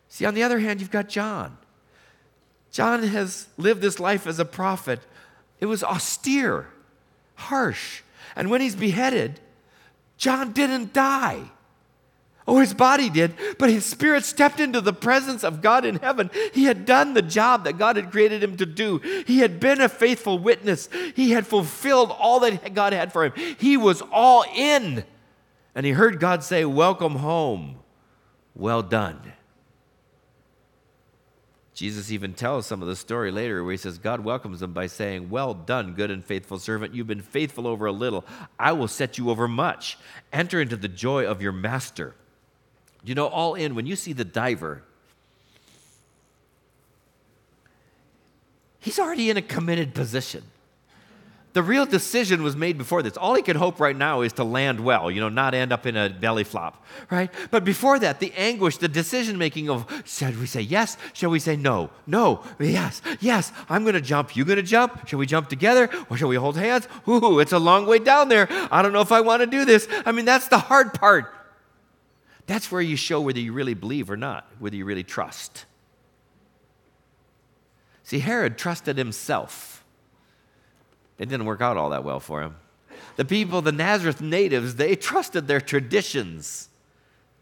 See, 0.09 0.25
on 0.25 0.35
the 0.35 0.43
other 0.43 0.59
hand, 0.59 0.81
you've 0.81 0.91
got 0.91 1.09
John. 1.09 1.59
John 2.71 3.03
has 3.03 3.49
lived 3.57 3.81
this 3.81 4.01
life 4.01 4.27
as 4.27 4.39
a 4.39 4.45
prophet. 4.45 5.01
It 5.61 5.67
was 5.67 5.83
austere, 5.83 6.69
harsh. 7.35 8.03
And 8.35 8.51
when 8.51 8.61
he's 8.61 8.77
beheaded, 8.77 9.41
John 10.19 10.53
didn't 10.53 10.93
die. 10.93 11.51
Oh, 12.49 12.61
his 12.61 12.75
body 12.75 13.11
did, 13.11 13.35
but 13.59 13.71
his 13.71 13.85
spirit 13.85 14.25
stepped 14.25 14.61
into 14.61 14.81
the 14.81 14.93
presence 14.93 15.43
of 15.43 15.63
God 15.63 15.85
in 15.85 15.97
heaven. 15.97 16.31
He 16.53 16.65
had 16.65 16.85
done 16.85 17.15
the 17.15 17.23
job 17.23 17.65
that 17.65 17.77
God 17.77 17.97
had 17.97 18.13
created 18.13 18.43
him 18.43 18.57
to 18.59 18.67
do. 18.67 18.99
He 19.27 19.41
had 19.41 19.59
been 19.59 19.81
a 19.81 19.89
faithful 19.89 20.39
witness. 20.39 20.89
He 21.17 21.33
had 21.33 21.47
fulfilled 21.47 22.15
all 22.17 22.39
that 22.41 22.73
God 22.73 22.93
had 22.93 23.13
for 23.13 23.25
him. 23.25 23.33
He 23.59 23.77
was 23.77 24.01
all 24.13 24.45
in. 24.55 25.05
And 25.75 25.85
he 25.85 25.93
heard 25.93 26.21
God 26.21 26.45
say, 26.45 26.65
Welcome 26.65 27.17
home. 27.17 27.81
Well 28.55 28.83
done. 28.83 29.33
Jesus 31.75 32.11
even 32.11 32.33
tells 32.33 32.65
some 32.65 32.81
of 32.81 32.89
the 32.89 32.97
story 32.97 33.31
later 33.31 33.63
where 33.63 33.73
he 33.73 33.77
says, 33.77 33.99
God 33.99 34.21
welcomes 34.21 34.61
them 34.61 34.73
by 34.73 34.87
saying, 34.87 35.31
Well 35.31 35.53
done, 35.53 35.95
good 35.95 36.13
and 36.13 36.25
faithful 36.25 36.61
servant. 36.61 36.95
You've 36.95 37.09
been 37.09 37.21
faithful 37.21 37.67
over 37.67 37.87
a 37.87 37.93
little. 37.93 38.25
I 38.57 38.73
will 38.73 38.89
set 38.89 39.19
you 39.19 39.31
over 39.31 39.49
much. 39.49 39.99
Enter 40.33 40.61
into 40.61 40.77
the 40.77 40.89
joy 40.89 41.27
of 41.27 41.43
your 41.43 41.53
master. 41.53 42.15
You 43.05 43.15
know, 43.15 43.27
all 43.27 43.55
in, 43.55 43.75
when 43.75 43.87
you 43.87 43.97
see 43.97 44.13
the 44.13 44.25
diver, 44.25 44.83
he's 48.81 48.99
already 48.99 49.31
in 49.31 49.37
a 49.37 49.43
committed 49.43 49.95
position. 49.95 50.43
The 51.57 51.63
real 51.63 51.87
decision 51.87 52.43
was 52.43 52.55
made 52.55 52.77
before 52.77 53.03
this. 53.03 53.17
All 53.17 53.35
he 53.35 53.41
can 53.41 53.57
hope 53.57 53.81
right 53.81 53.97
now 53.97 54.21
is 54.21 54.35
to 54.35 54.45
land 54.45 54.79
well, 54.79 55.11
you 55.11 55.21
know, 55.23 55.31
not 55.31 55.55
end 55.55 55.73
up 55.73 55.87
in 55.87 55.97
a 55.97 56.11
belly 56.11 56.45
flop, 56.45 56.85
right? 57.11 57.31
But 57.51 57.65
before 57.65 57.99
that, 57.99 58.21
the 58.21 58.31
anguish, 58.35 58.77
the 58.77 58.89
decision 58.89 59.39
making 59.39 59.71
of 59.71 59.87
should 60.05 60.39
we 60.39 60.45
say 60.45 60.61
yes? 60.61 60.99
Shall 61.15 61.31
we 61.31 61.39
say 61.39 61.57
no? 61.57 61.89
No, 62.07 62.43
yes, 62.61 63.01
yes, 63.21 63.53
I'm 63.71 63.87
to 63.87 64.03
jump. 64.03 64.37
You 64.37 64.45
to 64.45 64.63
jump? 64.63 65.09
Shall 65.09 65.19
we 65.19 65.25
jump 65.25 65.49
together? 65.49 65.89
Or 66.11 66.19
shall 66.19 66.29
we 66.29 66.37
hold 66.37 66.59
hands? 66.59 66.89
Ooh, 67.09 67.39
it's 67.39 67.53
a 67.53 67.59
long 67.59 67.87
way 67.87 68.01
down 68.01 68.29
there. 68.29 68.49
I 68.71 68.83
don't 68.83 68.93
know 68.93 69.01
if 69.01 69.11
I 69.11 69.23
want 69.23 69.41
to 69.41 69.47
do 69.47 69.65
this. 69.65 69.89
I 70.05 70.13
mean, 70.13 70.27
that's 70.27 70.49
the 70.49 70.59
hard 70.59 70.93
part. 70.93 71.33
That's 72.47 72.71
where 72.71 72.81
you 72.81 72.97
show 72.97 73.21
whether 73.21 73.41
you 73.41 73.53
really 73.53 73.75
believe 73.75 74.11
or 74.11 74.17
not, 74.17 74.49
whether 74.59 74.77
you 74.77 74.85
really 74.85 75.03
trust. 75.03 75.65
See, 78.05 78.21
Herod 78.21 78.57
trusted 78.57 78.97
himself. 78.97 79.85
It 81.19 81.29
didn't 81.29 81.47
work 81.47 81.61
out 81.61 81.77
all 81.77 81.91
that 81.91 82.05
well 82.05 82.21
for 82.21 82.43
him. 82.43 82.57
The 83.17 83.25
people, 83.25 83.63
the 83.63 83.73
Nazareth 83.73 84.21
natives, 84.21 84.77
they 84.77 84.95
trusted 84.95 85.49
their 85.49 85.61
traditions. 85.61 86.69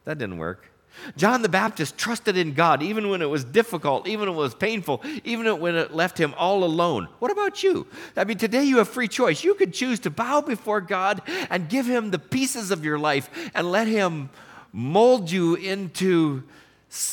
That 0.04 0.18
didn't 0.18 0.38
work. 0.38 0.70
John 1.16 1.42
the 1.42 1.48
Baptist 1.48 1.98
trusted 1.98 2.36
in 2.36 2.54
God 2.54 2.82
even 2.82 3.10
when 3.10 3.20
it 3.20 3.28
was 3.28 3.44
difficult, 3.44 4.06
even 4.06 4.28
when 4.28 4.38
it 4.38 4.40
was 4.40 4.54
painful, 4.54 5.02
even 5.24 5.58
when 5.58 5.74
it 5.74 5.92
left 5.92 6.18
him 6.18 6.34
all 6.38 6.64
alone. 6.64 7.08
What 7.18 7.32
about 7.32 7.62
you? 7.62 7.86
I 8.16 8.24
mean, 8.24 8.38
today 8.38 8.64
you 8.64 8.78
have 8.78 8.88
free 8.88 9.08
choice. 9.08 9.42
You 9.42 9.54
could 9.54 9.74
choose 9.74 9.98
to 10.00 10.10
bow 10.10 10.40
before 10.40 10.80
God 10.80 11.20
and 11.50 11.68
give 11.68 11.86
him 11.86 12.10
the 12.10 12.18
pieces 12.18 12.70
of 12.70 12.84
your 12.84 12.98
life 12.98 13.28
and 13.54 13.70
let 13.70 13.88
him 13.88 14.30
mold 14.74 15.30
you 15.30 15.54
into 15.54 16.42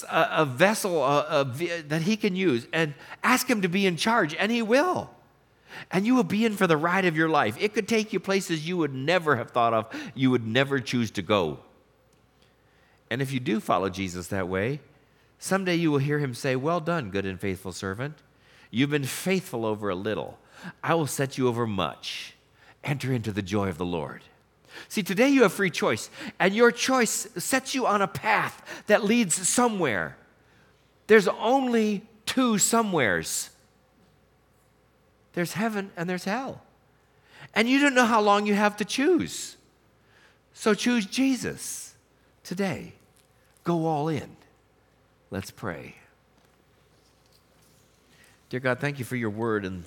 a, 0.10 0.28
a 0.38 0.46
vessel 0.46 1.04
a, 1.04 1.42
a, 1.42 1.82
that 1.88 2.02
he 2.02 2.18
can 2.18 2.36
use 2.36 2.66
and 2.74 2.96
ask 3.24 3.48
him 3.48 3.62
to 3.62 3.70
be 3.70 3.86
in 3.86 3.96
charge, 3.96 4.34
and 4.34 4.52
he 4.52 4.64
will. 4.64 5.12
And 5.92 6.06
you 6.06 6.16
will 6.16 6.24
be 6.24 6.44
in 6.44 6.58
for 6.58 6.68
the 6.68 6.76
ride 6.76 7.06
of 7.06 7.16
your 7.16 7.30
life. 7.30 7.56
It 7.60 7.74
could 7.74 7.88
take 7.88 8.12
you 8.12 8.20
places 8.20 8.68
you 8.68 8.78
would 8.78 8.94
never 8.94 9.36
have 9.36 9.52
thought 9.52 9.74
of, 9.74 9.88
you 10.16 10.32
would 10.32 10.46
never 10.46 10.80
choose 10.80 11.12
to 11.12 11.22
go. 11.22 11.60
And 13.12 13.22
if 13.22 13.32
you 13.32 13.40
do 13.40 13.60
follow 13.60 13.90
Jesus 13.90 14.28
that 14.28 14.48
way, 14.48 14.80
someday 15.38 15.76
you 15.76 15.92
will 15.92 16.00
hear 16.00 16.18
him 16.18 16.34
say, 16.34 16.56
Well 16.56 16.80
done, 16.80 17.12
good 17.12 17.26
and 17.26 17.40
faithful 17.40 17.74
servant. 17.74 18.16
You've 18.72 18.90
been 18.90 19.04
faithful 19.04 19.66
over 19.66 19.90
a 19.90 19.96
little. 19.96 20.40
I 20.84 20.96
will 20.96 21.08
set 21.08 21.38
you 21.38 21.48
over 21.48 21.68
much. 21.68 22.34
Enter 22.84 23.14
into 23.14 23.32
the 23.32 23.42
joy 23.42 23.70
of 23.70 23.78
the 23.78 23.86
Lord. 23.86 24.24
See, 24.88 25.04
today 25.04 25.30
you 25.30 25.44
have 25.44 25.54
free 25.54 25.70
choice, 25.70 26.10
and 26.40 26.56
your 26.56 26.72
choice 26.72 27.28
sets 27.38 27.76
you 27.76 27.86
on 27.86 28.02
a 28.02 28.08
path 28.08 28.84
that 28.88 29.04
leads 29.04 29.48
somewhere. 29.48 30.18
There's 31.08 31.28
only 31.28 32.04
two 32.26 32.58
somewheres 32.58 33.50
there's 35.34 35.54
heaven 35.54 35.92
and 35.96 36.10
there's 36.10 36.26
hell. 36.26 36.62
And 37.54 37.70
you 37.70 37.80
don't 37.80 37.94
know 37.96 38.06
how 38.06 38.22
long 38.22 38.46
you 38.46 38.54
have 38.54 38.78
to 38.78 38.86
choose. 38.86 39.58
So 40.54 40.74
choose 40.74 41.06
Jesus 41.06 41.96
today. 42.44 42.94
Go 43.64 43.86
all 43.86 44.08
in. 44.08 44.36
Let's 45.30 45.52
pray. 45.52 45.96
Dear 48.50 48.60
God, 48.60 48.80
thank 48.80 49.00
you 49.00 49.06
for 49.06 49.16
your 49.16 49.30
word 49.30 49.64
and 49.64 49.84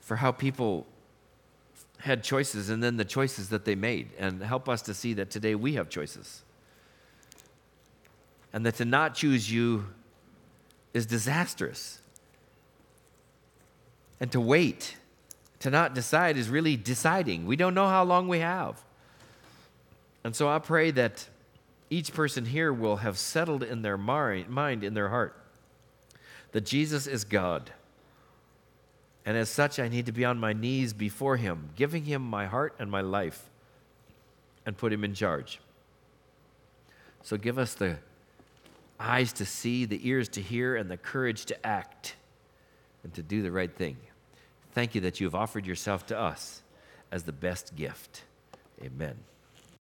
for 0.00 0.16
how 0.16 0.30
people 0.30 0.86
had 1.98 2.22
choices 2.22 2.70
and 2.70 2.82
then 2.82 2.96
the 2.96 3.04
choices 3.04 3.48
that 3.48 3.64
they 3.64 3.74
made. 3.74 4.10
And 4.18 4.42
help 4.42 4.68
us 4.68 4.82
to 4.82 4.94
see 4.94 5.14
that 5.14 5.30
today 5.30 5.54
we 5.54 5.74
have 5.74 5.88
choices. 5.88 6.42
And 8.52 8.64
that 8.66 8.76
to 8.76 8.84
not 8.84 9.14
choose 9.14 9.50
you 9.50 9.86
is 10.94 11.06
disastrous. 11.06 12.00
And 14.20 14.32
to 14.32 14.40
wait, 14.40 14.96
to 15.60 15.70
not 15.70 15.94
decide, 15.94 16.36
is 16.36 16.48
really 16.48 16.76
deciding. 16.76 17.46
We 17.46 17.56
don't 17.56 17.74
know 17.74 17.88
how 17.88 18.04
long 18.04 18.28
we 18.28 18.38
have. 18.38 18.82
And 20.24 20.34
so 20.34 20.48
I 20.48 20.58
pray 20.58 20.90
that 20.92 21.28
each 21.90 22.12
person 22.12 22.46
here 22.46 22.72
will 22.72 22.96
have 22.96 23.18
settled 23.18 23.62
in 23.62 23.82
their 23.82 23.96
mind, 23.96 24.82
in 24.82 24.94
their 24.94 25.08
heart, 25.10 25.36
that 26.52 26.64
Jesus 26.64 27.06
is 27.06 27.24
God 27.24 27.70
and 29.26 29.36
as 29.36 29.50
such, 29.50 29.80
I 29.80 29.88
need 29.88 30.06
to 30.06 30.12
be 30.12 30.24
on 30.24 30.38
my 30.38 30.52
knees 30.52 30.92
before 30.92 31.36
Him, 31.36 31.70
giving 31.74 32.04
Him 32.04 32.22
my 32.22 32.46
heart 32.46 32.76
and 32.78 32.88
my 32.88 33.00
life, 33.00 33.50
and 34.64 34.76
put 34.76 34.92
Him 34.92 35.02
in 35.02 35.14
charge. 35.14 35.58
So 37.22 37.36
give 37.36 37.58
us 37.58 37.74
the 37.74 37.96
eyes 39.00 39.32
to 39.34 39.44
see, 39.44 39.84
the 39.84 40.08
ears 40.08 40.28
to 40.30 40.40
hear, 40.40 40.76
and 40.76 40.88
the 40.88 40.96
courage 40.96 41.44
to 41.46 41.66
act 41.66 42.14
and 43.02 43.12
to 43.14 43.22
do 43.22 43.42
the 43.42 43.50
right 43.50 43.74
thing. 43.74 43.96
Thank 44.72 44.94
you 44.94 45.00
that 45.00 45.18
you 45.20 45.26
have 45.26 45.34
offered 45.34 45.66
yourself 45.66 46.06
to 46.06 46.18
us 46.18 46.62
as 47.10 47.24
the 47.24 47.32
best 47.32 47.74
gift. 47.74 48.22
Amen. 48.80 49.16